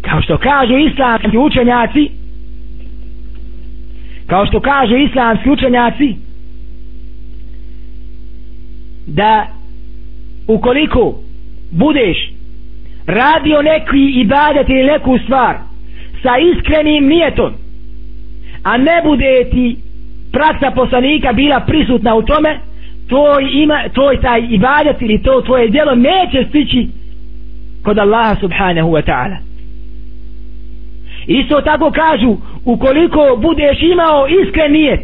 [0.00, 2.22] Kao što kažu islamski učenjaci
[4.26, 6.14] kao što kažu islamski učenjaci
[9.06, 9.46] da
[10.48, 11.14] ukoliko
[11.70, 12.32] budeš
[13.06, 15.56] radio neki ibadet ili neku stvar
[16.22, 17.52] sa iskrenim nijetom.
[18.62, 19.76] A ne bude ti
[20.32, 22.58] praksa poslanika bila prisutna u tome
[23.08, 26.88] tvoj ima tvoj taj ibadet ili to tvoje djelo neće stići
[27.84, 29.36] kod Allaha subhanahu wa ta'ala.
[31.26, 35.00] Isto tako kažu ukoliko budeš imao iskren nijet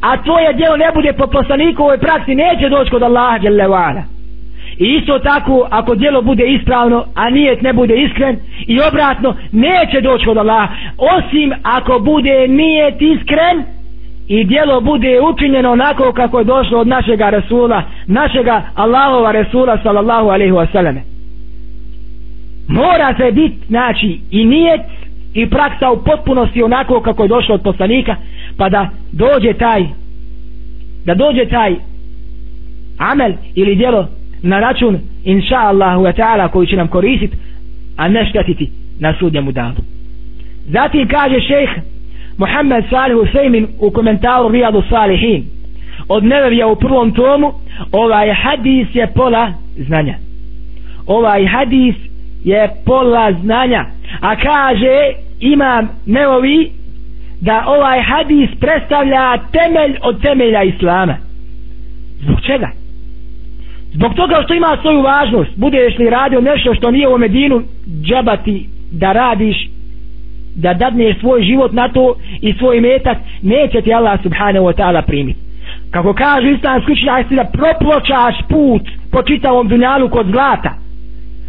[0.00, 4.02] a tvoje djelo ne bude po poslanikovoj praksi neće doći kod Allaha jalla wa
[4.78, 10.00] I isto tako, ako djelo bude ispravno, a nijet ne bude iskren, i obratno, neće
[10.00, 10.68] doći kod Allaha.
[10.98, 13.64] Osim ako bude nijet iskren,
[14.28, 20.28] i djelo bude učinjeno onako kako je došlo od našega Resula, našega Allahova Resula, sallallahu
[20.28, 20.98] alaihi wasallam.
[22.68, 24.80] Mora se biti, znači, i nijet,
[25.34, 28.16] i praksa u potpunosti onako kako je došlo od poslanika,
[28.56, 29.84] pa da dođe taj,
[31.04, 31.74] da dođe taj
[32.98, 34.06] amel ili djelo
[34.42, 37.36] na račun inša Allahu wa ta'ala koji će nam koristiti
[37.96, 38.70] a ne štetiti
[39.00, 39.74] na sudnjemu danu.
[40.68, 41.70] Zatim kaže šejh
[42.38, 45.44] Muhammed Salih Husaymin u komentaru Rijadu Salihin
[46.08, 47.52] od nevevija u prvom tomu
[47.92, 50.14] ovaj hadis je pola znanja.
[51.06, 51.94] Ovaj hadis
[52.44, 53.84] je pola znanja.
[54.20, 56.70] A kaže imam nevovi
[57.40, 61.16] da ovaj hadis predstavlja temelj od temelja Islama.
[62.20, 62.81] Zbog čega?
[63.92, 67.62] Zbog toga što ima svoju važnost, budeš li radio nešto što nije u Medinu,
[68.02, 69.68] džabati da radiš,
[70.56, 75.02] da dadneš svoj život na to i svoj metak, neće ti Allah subhanahu wa ta'ala
[75.02, 75.38] primiti.
[75.90, 78.82] Kako kaže islamski učenjaci da propločaš put
[79.12, 80.74] po čitavom dunjalu kod zlata,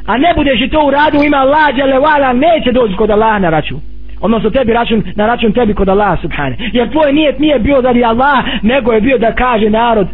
[0.06, 3.80] a ne budeš i to uradio ima lađa levala, neće doći kod Allah na račun.
[4.22, 6.62] Odnosno tebi račun, na račun tebi kod Allah subhanahu.
[6.74, 10.08] Jer tvoj nijet nije bio da li Allah, nego je bio da kaže narod,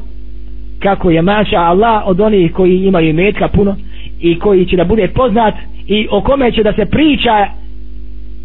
[0.79, 3.75] kako je maša Allah od onih koji imaju metka puno
[4.21, 5.53] i koji će da bude poznat
[5.87, 7.47] i o kome će da se priča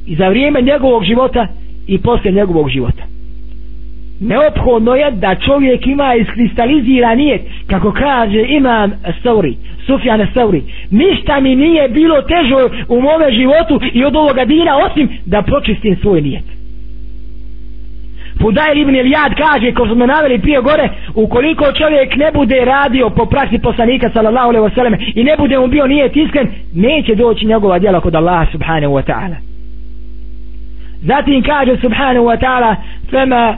[0.07, 1.47] za vrijeme njegovog života
[1.87, 3.03] i poslije njegovog života.
[4.21, 9.57] Neophodno je da čovjek ima iskristaliziran nijet kako kaže imam Sauri
[9.87, 10.63] Sufjan Sauri.
[10.91, 15.97] Ništa mi nije bilo težo u mome životu i od ovoga dina osim da pročistim
[15.97, 16.45] svoj nijet.
[18.45, 23.27] Fudajl ibn Ilijad kaže, ko smo naveli prije gore, ukoliko čovjek ne bude radio po
[23.27, 27.79] praksi poslanika sallallahu alaihi wasallam i ne bude mu bio nije iskren, neće doći njegova
[27.79, 29.37] djela kod Allaha subhanahu wa ta'ala.
[31.03, 32.77] Zatim kaže subhanahu wa ta'ala,
[33.11, 33.57] fema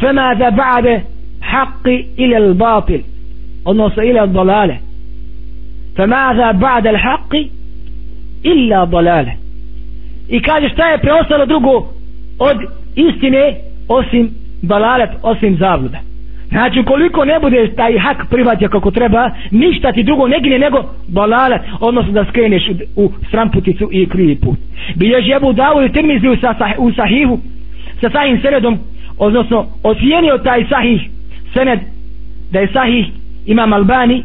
[0.00, 1.00] fema za ba'de
[1.40, 3.00] haqqi ila al-batil,
[3.64, 4.76] odnosno ila al-dalale.
[5.96, 7.48] Fema za ba'de al-haqqi
[8.42, 9.32] illa dalale.
[10.28, 11.86] I kaže šta je preostalo drugo
[12.38, 13.56] od istine
[13.88, 14.30] osim
[14.62, 15.98] balalet, osim zavluda.
[16.48, 20.84] Znači, koliko ne bude taj hak prihvatio kako treba, ništa ti drugo ne gine nego
[21.08, 22.62] balalet, odnosno da skreneš
[22.96, 24.58] u, u sramputicu i krivi put.
[24.94, 27.38] Bilježi Ebu Davu i Tirmizi u, sa, u sahihu,
[28.00, 28.78] sa sahim senedom,
[29.18, 31.00] odnosno ocijenio taj sahih
[31.54, 31.80] sened,
[32.52, 33.06] da je sahih
[33.46, 34.22] imam Albani,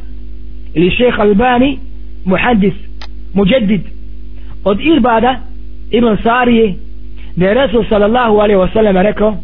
[0.74, 1.78] ili šeha Albani,
[2.26, 2.74] muhaddis,
[3.34, 3.82] muđedid,
[4.64, 5.36] od Irbada,
[5.92, 6.74] Ibn Sarije,
[7.36, 9.38] da je Resul sallallahu alaihi wa sallam rekao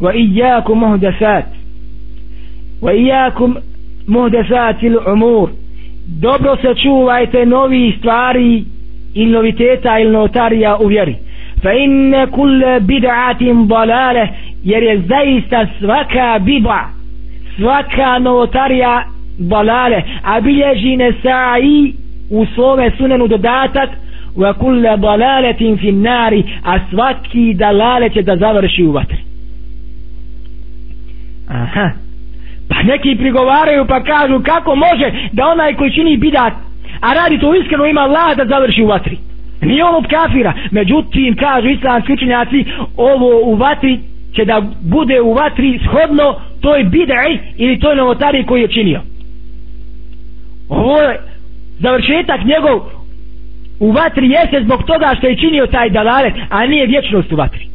[0.00, 1.44] wa ijakum muhdesat
[2.82, 3.56] wa ijakum
[4.06, 5.48] muhdesat il umur.
[6.06, 8.64] Dobro se čuvajte novi stvari
[9.14, 11.16] i noviteta ili notarija u vjeri.
[11.62, 14.28] Fa inne kulle bid'atin dalale
[14.64, 16.98] jer je zaista svaka biba
[17.58, 19.04] svaka novotarija
[19.38, 21.92] dalale a bilježi nesa'i
[22.30, 23.90] u svome sunenu dodatak
[24.36, 29.18] wa kulla dalaletin fin nari a svaki dalale će da završi u vatri.
[31.48, 31.90] Aha.
[32.68, 36.52] Pa neki prigovaraju pa kažu kako može da onaj koji čini bidat
[37.00, 39.16] a radi to iskreno ima Allah da završi u vatri.
[39.60, 40.52] Nije on od kafira.
[40.70, 42.64] Međutim kažu islamski učenjaci
[42.96, 43.98] ovo u vatri
[44.34, 49.00] će da bude u vatri shodno toj bidaj ili toj novotari koji je činio.
[50.68, 51.20] Ovo je
[51.78, 52.80] završetak njegov
[53.80, 57.66] u vatri jeste zbog toga što je činio taj dalalet a nije vječnost u vatri.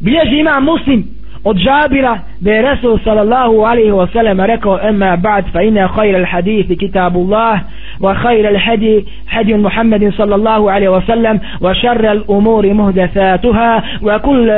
[0.00, 1.04] Bilježi ima muslim
[1.44, 6.16] od Žabira da je Resul sallallahu alaihi wa sallam rekao emma ba'd fa ina khayra
[6.16, 7.60] al hadith kitabullah
[8.00, 13.82] wa khayra al hadi hadi Muhammedin sallallahu alaihi wa sallam wa sharra al umuri muhdathatuha
[14.02, 14.50] wa kull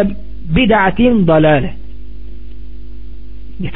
[0.54, 1.70] bid'atin dalale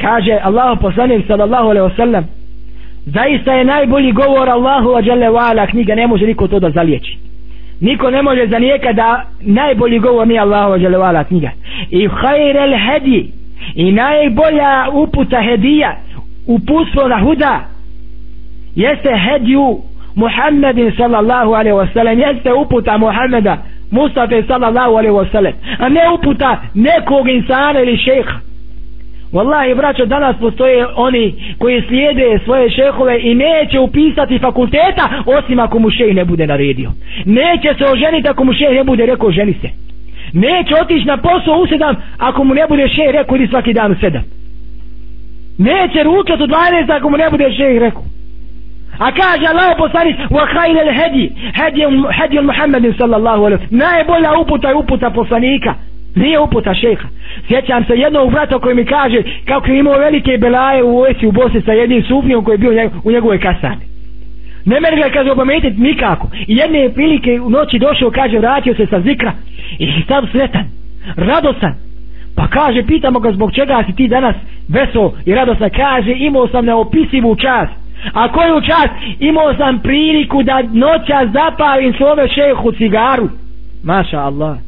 [0.00, 2.24] kaže Allah poslanik sallallahu alaihi wa sallam
[3.14, 6.70] zaista je najbolji govor Allahu a jalla wa ala knjiga ne može niko to da
[6.70, 7.18] zaliječi.
[7.80, 11.50] Niko ne može zanijekati da najbolji govor nije Allahu a jalla wa ala knjiga.
[11.90, 13.32] I hajrel hedi
[13.74, 15.96] i najbolja uputa hedija
[16.46, 17.60] uputstvo na huda
[18.76, 19.78] jeste hediju
[20.14, 23.58] Muhammedin sallallahu alaihi wa sallam jeste uputa Muhammeda
[23.90, 28.40] Mustafa sallallahu alaihi wa sallam a ne uputa nekog insana ili šeha
[29.32, 35.78] Wallahi braćo danas postoje oni koji slijede svoje šehove i neće upisati fakulteta osim ako
[35.78, 36.90] mu šeh ne bude naredio.
[37.24, 39.68] Neće se oženiti ako mu šeh ne bude rekao ženi se.
[40.32, 43.92] Neće otići na posao u sedam ako mu ne bude šeh rekao ili svaki dan
[43.92, 44.22] u sedam.
[45.58, 48.02] Neće ručati u 12 ako mu ne bude šeh rekao.
[48.98, 51.82] A kaže Allah poslanik wa khayl al hadi hadi
[52.18, 55.74] hadi Muhammed sallallahu alejhi najbolja uputa je uputa poslanika
[56.18, 57.08] nije uputa šeha.
[57.48, 61.32] Sjećam se jednog brata koji mi kaže kako je imao velike belaje u Oesi u
[61.32, 63.88] Bosni sa jednim sufnijom koji je bio u njegovoj kasani
[64.68, 66.28] ne meri ga kaže opametiti nikako.
[66.46, 69.32] I jedne prilike u noći došao kaže vratio se sa zikra.
[69.78, 70.64] I sam sretan
[71.16, 71.74] radosan.
[72.36, 74.36] Pa kaže pitamo ga zbog čega si ti danas
[74.68, 75.70] veso i radosan?
[75.76, 77.72] Kaže imao sam neopisivu čast.
[78.12, 78.92] A koju čast?
[79.20, 83.28] Imao sam priliku da noća zapalim svome šehu cigaru.
[83.84, 84.67] Maša Allah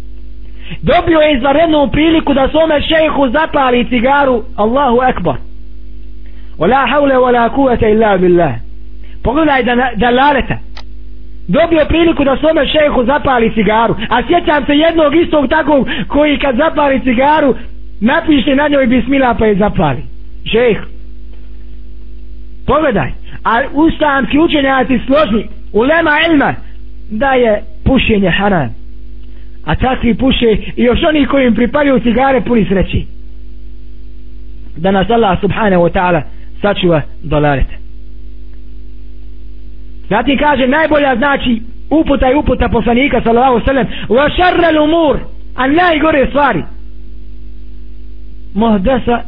[0.82, 4.42] dobio je izvarednu priliku da svome šejhu zapali cigaru.
[4.56, 5.36] Allahu ekbar.
[6.58, 8.54] Wala haule wala kuvata illa billah.
[9.24, 10.58] Pogledaj da, da laleta
[11.48, 13.94] dobio priliku da svome šejhu zapali cigaru.
[14.08, 17.54] A sjećam se jednog istog takvog koji kad zapali cigaru
[18.00, 20.02] napiše na njoj bismila pa je zapali
[20.52, 20.80] Šejh.
[22.66, 23.10] pogledaj.
[23.44, 26.54] A ustanski učenjaci složni ulema ilma
[27.10, 28.79] da je pušenje haram
[29.64, 33.06] a takvi puše i još oni koji im pripaljuju cigare puni sreći.
[34.76, 36.22] Da nas Allah subhanahu wa ta'ala
[36.62, 37.74] sačuva dolarete.
[40.08, 45.18] Zatim kaže najbolja znači uputa i uputa poslanika sallallahu sallam wa šarrel umur
[45.54, 46.62] a najgore stvari.
[48.54, 49.22] Mohdesa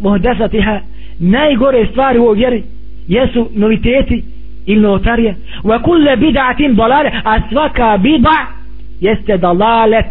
[0.00, 0.80] mohdesa tiha
[1.18, 2.62] najgore stvari u vjeri
[3.08, 4.24] jesu noviteti
[4.66, 8.63] ili notarije wa kulle bid'atin dolare a svaka bid'a
[9.00, 10.06] jeste dalalet.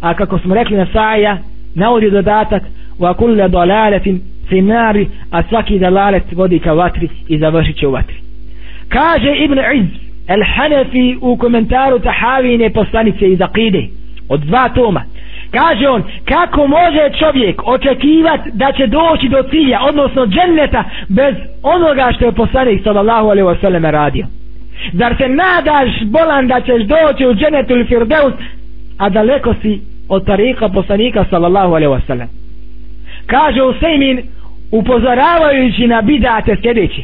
[0.00, 1.38] A kako smo rekli na saja
[1.74, 2.62] navodi dodatak
[2.98, 8.16] wa kulle dalaletin finari a svaki dalalet vodi ka vatri i završit će u vatri.
[8.88, 13.86] Kaže Ibn Iz El Hanefi u komentaru Tahavine poslanice iz Akide
[14.28, 15.02] od dva toma.
[15.50, 22.12] Kaže on kako može čovjek očekivat da će doći do cilja odnosno dženneta bez onoga
[22.16, 24.26] što je poslanik sallallahu alaihi wasallam radio?
[24.92, 28.34] Zar se nadaš bolan da ćeš doći u dženetu ili firdeus
[28.98, 32.26] a daleko si od tarika poslanika sallallahu alaihi wasallam
[33.26, 34.22] kaže Usejmin,
[34.72, 37.02] upozoravajući na bidate sljedeći.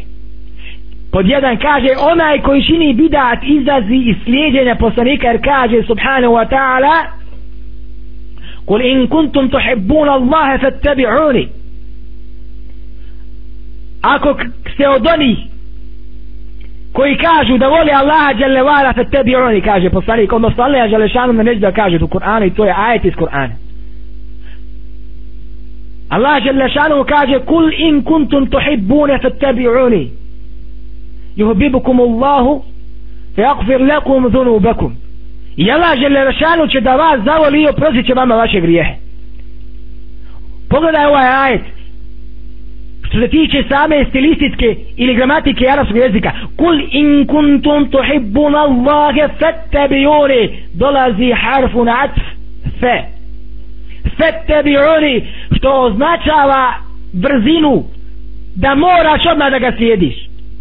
[1.12, 6.48] pod jedan kaže onaj koji čini bidat izlazi iz slijedjenja poslanika jer kaže subhanahu wa
[6.48, 7.04] ta'ala
[8.66, 11.46] kul in kuntum tuhibbun Allahe fattabi'uni
[14.02, 14.36] ako
[14.74, 15.38] ste od onih
[16.92, 21.08] koji kažu da vole Allaha dželle vala fe tebi oni kaže poslanik odnosno Allaha dželle
[21.08, 23.54] šanu ne da kaže u Kur'anu i to je ajet iz Kur'ana
[26.08, 30.08] Allah dželle šanu kaže kul in kuntum tuhibbun fe tebi'uni
[31.36, 32.60] yuhibbukum Allah
[33.36, 35.02] fe yaghfir lakum dhunubakum
[35.56, 38.94] Jela žele rešanu će da vas zavoli i oprosit će vama vaše grijehe.
[40.70, 41.62] Pogledaj ovaj ajet
[43.12, 50.48] što se tiče same stilističke ili gramatike arabskog jezika kul in kuntum tuhibbun Allahe fattabiuni
[50.74, 52.22] dolazi harfu na atf
[52.80, 53.02] fe
[54.18, 56.72] fattabiuni što označava
[57.12, 57.84] brzinu
[58.56, 60.14] da moraš odmah da ga slijediš.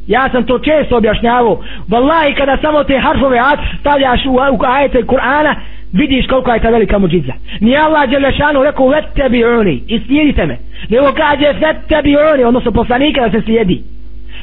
[0.07, 1.63] Ja sam to često objašnjavao.
[1.87, 5.55] Vallahi kada samo te harfove atf stavljaš u, u ajete Kur'ana
[5.93, 10.57] vidiš koliko je ta velika muđiza ni Allah Đelešanu rekao fattabiuni i slijedite me.
[10.89, 13.83] Nego kaže fette bi oni odnosno poslanika da se slijedi.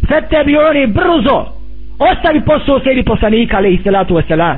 [0.08, 1.46] Fette bi oni brzo.
[1.98, 4.56] Ostavi posao sebi poslanika ali i salatu wasalam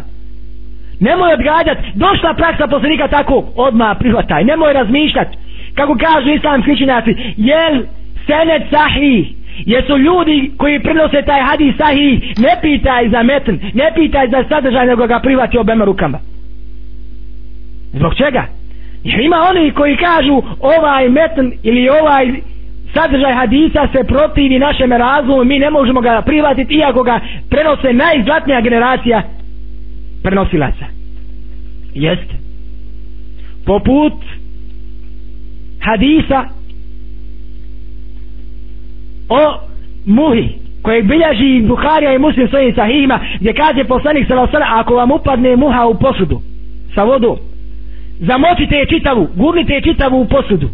[1.01, 4.45] nemoj odgađat došla praksa poslanika tako odmah prihvataj.
[4.45, 5.28] Nemoj razmišljat.
[5.74, 7.82] Kako kažu islamski učinjaci jel
[8.26, 9.28] senet sahih?
[9.66, 14.86] Jesu ljudi koji prinose taj hadis sahih ne pitaj za metn ne pitaj za sadržaj
[14.86, 16.18] nego ga prihvati obema rukama
[17.93, 18.47] zbog čega?
[19.05, 22.41] Jer ima oni koji kažu ovaj metn ili ovaj
[22.95, 27.20] sadržaj hadisa se protivi našem razumu, mi ne možemo ga prihvatiti iako ga
[27.51, 29.22] prenose najzlatnija generacija
[30.22, 30.84] prenosilaca.
[31.95, 32.34] Jeste.
[33.66, 34.12] Poput
[35.80, 36.45] hadisa
[39.28, 39.61] o
[40.07, 40.49] muhi
[40.82, 45.86] koje bilježi Buharija i Muslim svojim sahihima gdje kaže poslanik sallallahu ako vam upadne muha
[45.86, 46.41] u posudu
[46.95, 47.36] sa vodom
[48.20, 50.68] zamotite je čitavu, gurnite je čitavu u posudu.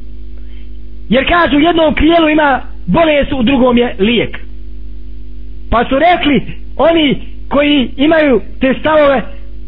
[1.08, 4.38] Jer kažu jednom krijelu ima bolest, u drugom je lijek.
[5.70, 6.42] Pa su rekli
[6.76, 9.22] oni koji imaju te stavove,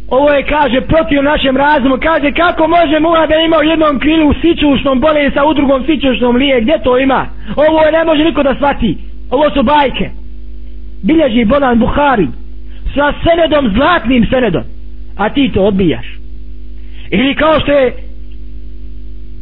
[0.09, 4.35] ovo je kaže protiv našem razumu, kaže kako može mula da ima u jednom krilu
[4.41, 7.27] sičušnom bolest, a u drugom sičušnom lijek, gdje to ima?
[7.57, 8.99] Ovo je ne može niko da shvati.
[9.31, 10.11] Ovo su bajke.
[11.03, 12.27] Bilježi Bolan Buhari
[12.95, 14.63] sa senedom, zlatnim senedom.
[15.17, 16.19] A ti to odbijaš
[17.11, 17.95] ili kao što je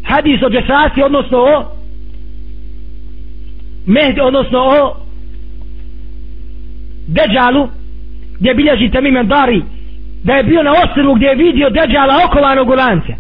[0.05, 1.64] hadis o džesasi odnosno o
[3.87, 4.97] mehdi odnosno o
[7.07, 7.69] deđalu
[8.41, 9.62] gdje bilježi tamim dari
[10.25, 13.14] da je bio na ostrvu gdje je vidio deđala okolanog u lance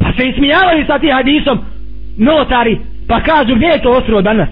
[0.00, 1.58] pa se ismijavali sa tim hadisom
[2.18, 2.78] notari
[3.08, 4.48] pa kažu gdje je to ostrvo danas?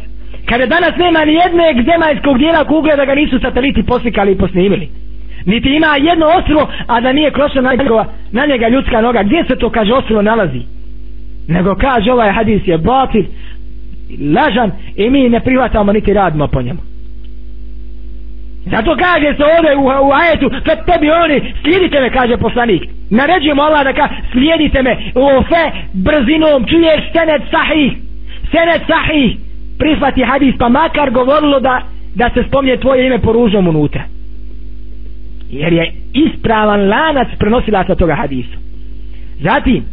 [0.47, 4.89] Kada danas nema ni jedne zemaljskog dijela kugle da ga nisu sateliti poslikali i posnimili
[5.47, 9.23] niti ima jedno ostrvo a da nije krošla na njega, na njega ljudska noga.
[9.23, 10.61] Gdje se to kaže ostrvo nalazi?
[11.49, 13.25] Nego kaže ovaj hadis je batil
[14.35, 16.81] lažan i mi ne prihvatamo niti radimo po njemu.
[18.71, 22.83] Zato kaže se ovdje u, u ajetu kad tebi oni slijedite me kaže poslanik.
[23.11, 27.93] Naređujemo Allah da kaže slijedite me u fe brzinom čuješ senet sahih
[28.51, 29.37] senet sahih.
[29.79, 31.83] Prihvati hadis pa makar govorilo da
[32.15, 34.03] da se spomnje tvoje ime po ružom unutra
[35.51, 38.57] jer je ispravan lanac prenosilaca toga hadisa.
[39.41, 39.85] Zatim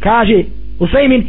[0.00, 0.42] kaže
[0.78, 1.26] Usaimin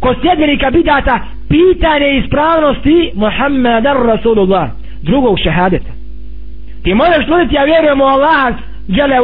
[0.00, 4.70] ko sljedbenika bidata pitanje ispravnosti Muhammedar Rasulullah
[5.02, 5.92] drugog šehadeta.
[6.82, 8.54] Ti možeš tvrditi ja vjerujem u Allah
[8.88, 9.18] džele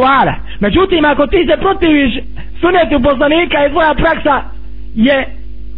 [0.60, 2.14] međutim ako ti se protiviš
[2.60, 4.42] sunetu poslanika i tvoja praksa
[4.94, 5.26] je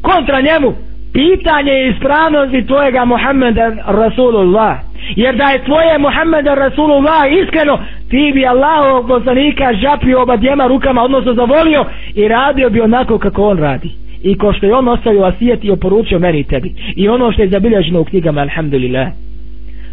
[0.02, 0.74] kontra njemu
[1.12, 4.78] pitanje ispravnosti tvojega Muhammeda Rasulullah.
[5.16, 7.78] Jer da je tvoje Muhammeda Rasulullah iskreno
[8.10, 11.84] ti bi Allahovog poslanika žapio oba djema rukama odnosno zavolio
[12.14, 13.90] i radio bi onako kako on radi.
[14.22, 16.74] I ko što je on ostavio asijet i oporučio meni i tebi.
[16.96, 19.08] I ono što je zabilježeno u knjigama alhamdulillah.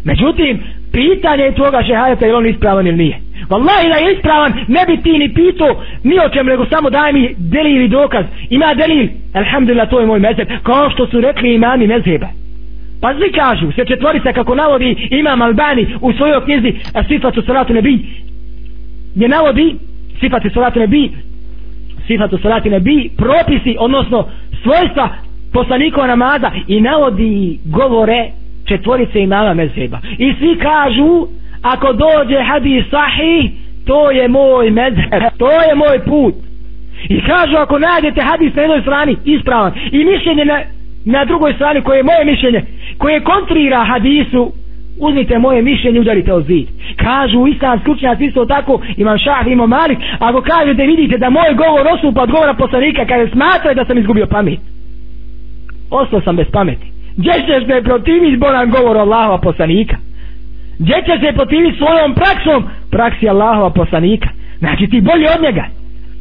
[0.04, 0.60] Međutim
[0.92, 3.18] pitanje je tvoga šehajata je on ispravan ili nije?
[3.50, 7.12] Wallahi da je ispravan ne bi ti ni pitao ni o čem nego samo daj
[7.12, 8.24] mi delil i dokaz.
[8.50, 9.08] Ima delil?
[9.32, 12.28] Alhamdulillah to je moj mezheb, kao što su rekli imami mezheba.
[13.00, 16.72] Pa svi kažu, sve četvorica kako navodi Imam Albani u svojoj knjizi
[17.08, 17.98] Sifatu Salatu Nebi
[19.14, 19.74] gdje navodi
[20.20, 21.10] Sifatu Salatu Nebi
[22.06, 24.28] Sifatu Salatu Nebi propisi, odnosno
[24.62, 25.08] svojstva
[25.52, 28.30] poslanikova namaza i navodi govore
[28.64, 29.98] četvorice imama mezheba.
[30.18, 31.26] I svi kažu
[31.62, 33.50] ako dođe hadis sahih
[33.86, 36.34] to je moj mezheb to je moj put.
[37.08, 39.72] I kažu ako nađete hadis na jednoj strani ispravan.
[39.92, 40.60] I mišljenje na,
[41.04, 42.62] na drugoj strani koje je moje mišljenje
[42.98, 44.52] koje kontrira hadisu
[45.00, 46.68] uzmite moje mišljenje udarite o zid.
[46.96, 51.86] Kažu islam skučnjac isto tako imam šah imam malik ako kažete vidite da moj govor
[51.94, 54.58] osupa od govora poslanika kada smatraju da sam izgubio pamet.
[55.90, 56.86] Ostao sam bez pameti.
[57.16, 59.96] Gdje ćeš me protiviti bolan govor Allahova poslanika?
[60.78, 62.64] Gdje će se protiviti svojom praksom?
[62.90, 64.28] Praksi Allahova poslanika.
[64.58, 65.64] Znači ti bolji od njega.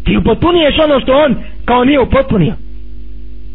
[0.05, 1.35] Ti upotpuniješ ono što on
[1.65, 2.53] kao nije upotpunio.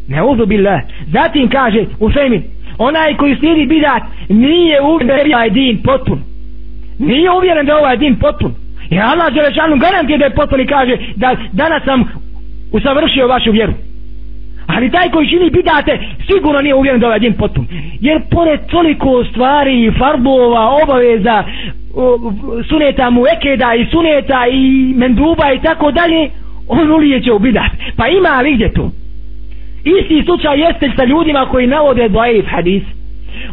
[0.07, 2.43] Ne uzubillah zatim kaže u Femin
[2.77, 6.19] onaj koji slijedi bidat nije uvjeren da je ovaj din potpun.
[6.99, 8.53] Nije uvjeren da je ovaj din potpun.
[8.89, 12.03] I Allah Đelešanu garantije da je potpun i kaže da danas sam
[12.71, 13.73] usavršio vašu vjeru.
[14.67, 17.67] Ali taj koji čini bidate sigurno nije uvjeren da ovaj din potpun.
[17.99, 21.43] Jer pored toliko stvari, farbova, obaveza,
[22.69, 26.29] suneta mu ekeda i suneta i menduba i tako dalje,
[26.67, 27.71] on ulijeće u bidat.
[27.97, 28.91] Pa ima li gdje to?
[29.83, 32.83] Isti slučaj jeste sa ljudima koji navode dvajiv hadis.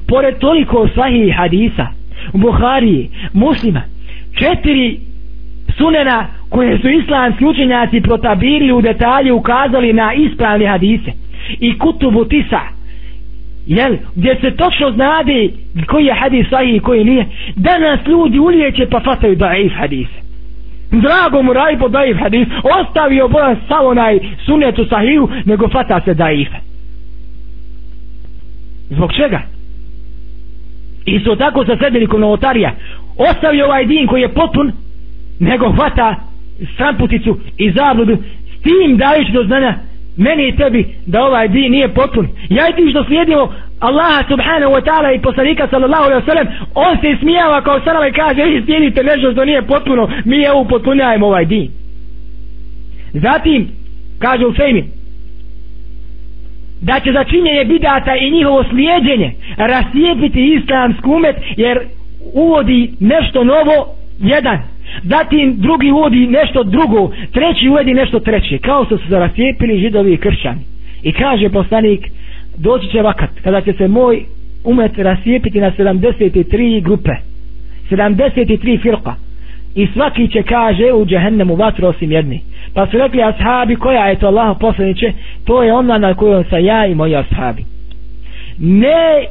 [0.08, 1.86] Pored toliko sahih hadisa,
[2.32, 3.82] Buhari, muslima,
[4.38, 5.09] četiri
[5.78, 11.12] sunena koje su islamski učenjaci protabirili u detalje ukazali na ispravne hadise.
[11.60, 12.60] I kutubu tisa
[13.66, 15.48] jel, gdje se točno znade
[15.86, 17.26] koji je hadis sahih i koji nije.
[17.56, 20.20] Danas ljudi ulijeće pa fataju daif hadise.
[20.90, 22.48] Drago mu raj po daif hadis
[22.80, 26.48] ostavio bojan samo onaj sunetu sahiju nego fata se daif
[28.90, 29.40] zbog čega?
[31.06, 32.72] Isto tako sa sredbenikom novotarija.
[33.18, 34.72] Ostavio ovaj din koji je potpun
[35.40, 36.16] nego hvata
[36.74, 38.16] stramputicu i zabludu.
[38.58, 39.74] S tim dajući do znanja
[40.16, 42.28] meni i tebi da ovaj din nije potpun.
[42.48, 46.46] Ja i ti što slijedimo Allaha subhanahu wa ta'ala i poslanika sallallahu alaihi wa sallam
[46.74, 50.52] on se smijava kao sarava i kaže vi slijedite nešto što nije potpuno mi je
[50.52, 51.68] upotpunjajmo ovaj din.
[53.12, 53.68] Zatim
[54.18, 54.84] kaže u fejmi
[56.80, 61.78] da će začinjenje bidata i njihovo slijedjenje rasijepiti islamsku umet jer
[62.34, 63.86] uvodi nešto novo
[64.18, 64.58] jedan
[65.02, 70.12] zatim drugi uvodi nešto drugo treći uvodi nešto treće kao što su se rasijepili židovi
[70.12, 70.60] i kršćani.
[71.02, 72.10] I kaže poslanik
[72.58, 74.22] doći će vakat kada će se moj
[74.64, 77.10] umet rasijepiti na 73 grupe
[77.90, 79.12] 73 firqa
[79.74, 82.40] i svaki će kaže u džehennemu vatru osim jedni.
[82.74, 85.12] Pa su rekli ashabi koja je to Allah poslaniće
[85.44, 87.64] to je ona na kojoj sam ja i moji ashabi.
[88.58, 89.24] Ne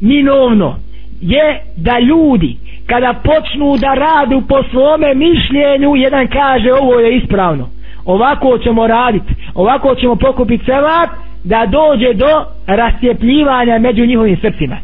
[0.00, 0.76] minovno
[1.20, 2.56] je da ljudi
[2.90, 7.68] kada počnu da radu po svome mišljenju jedan kaže ovo je ispravno.
[8.04, 11.10] Ovako ćemo raditi ovako ćemo pokupiti celak
[11.44, 14.76] da dođe do rasjepljivanja među njihovim srcima.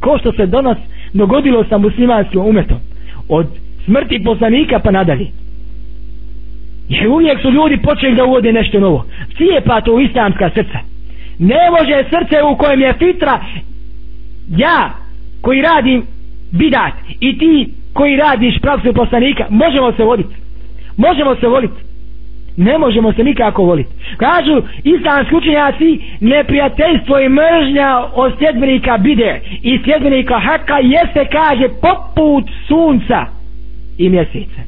[0.00, 0.78] Ko što se donos
[1.12, 2.78] dogodilo sa muslimanskom umetom
[3.28, 3.46] od
[3.84, 5.26] smrti poslanika pa nadalje
[6.88, 9.04] jer uvijek su ljudi počeli da uvode nešto novo.
[9.36, 10.78] Cijepa to u islamska srca.
[11.38, 13.40] Ne može srce u kojem je fitra
[14.48, 14.90] ja
[15.40, 16.02] koji radim
[16.52, 16.92] bidat.
[17.20, 20.34] I ti koji radiš praksu poslanika možemo se voliti
[20.96, 21.88] možemo se voliti
[22.56, 29.40] ne možemo se nikako voliti kažu islamski učenjaci neprijateljstvo i mržnja od sljedbenika bide.
[29.62, 33.26] I sljedbenika haka jeste kaže poput sunca
[33.98, 34.60] i mjeseca.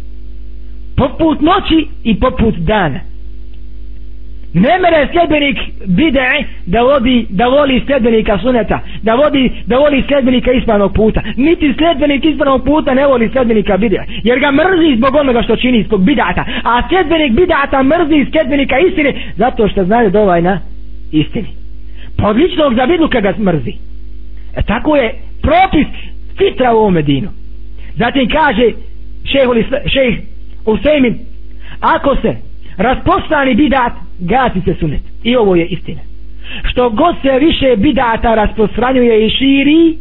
[0.96, 3.00] Poput noći i poput dana
[4.54, 10.52] ne mere sljedbenik bide da vodi da voli sljedbenika suneta da vodi da voli sljedbenika
[10.52, 11.20] ispravnog puta.
[11.36, 15.82] Niti sljedbenik ispravnog puta ne voli sljedbenika bide jer ga mrzi zbog onoga što čini
[15.82, 16.44] zbog bidata.
[16.64, 20.60] A sljedbenik bidata mrzi sljedbenika istine zato što znaju da ovaj na
[21.12, 21.48] istini.
[22.16, 23.72] Pa odličnog za ga mrzi.
[24.56, 25.86] E tako je propis
[26.38, 27.28] fitra u ovom medinu
[27.96, 28.66] zatim kaže
[29.92, 30.18] šejh
[30.66, 31.18] Usejmin
[31.80, 32.36] ako se
[32.80, 35.02] raspostani bidat gasi se sunet.
[35.24, 36.00] I ovo je istina.
[36.64, 39.96] Što god se više bidata rasprostranjuje i širi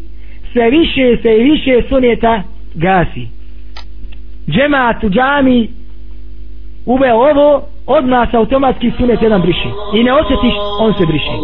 [0.51, 2.43] sve više se i više suneta
[2.75, 3.27] gasi.
[4.49, 5.67] Džemat u džami
[6.85, 9.69] uveo ovo odmah automatski sunet jedan briši.
[9.95, 11.35] I ne osjetiš on se briši.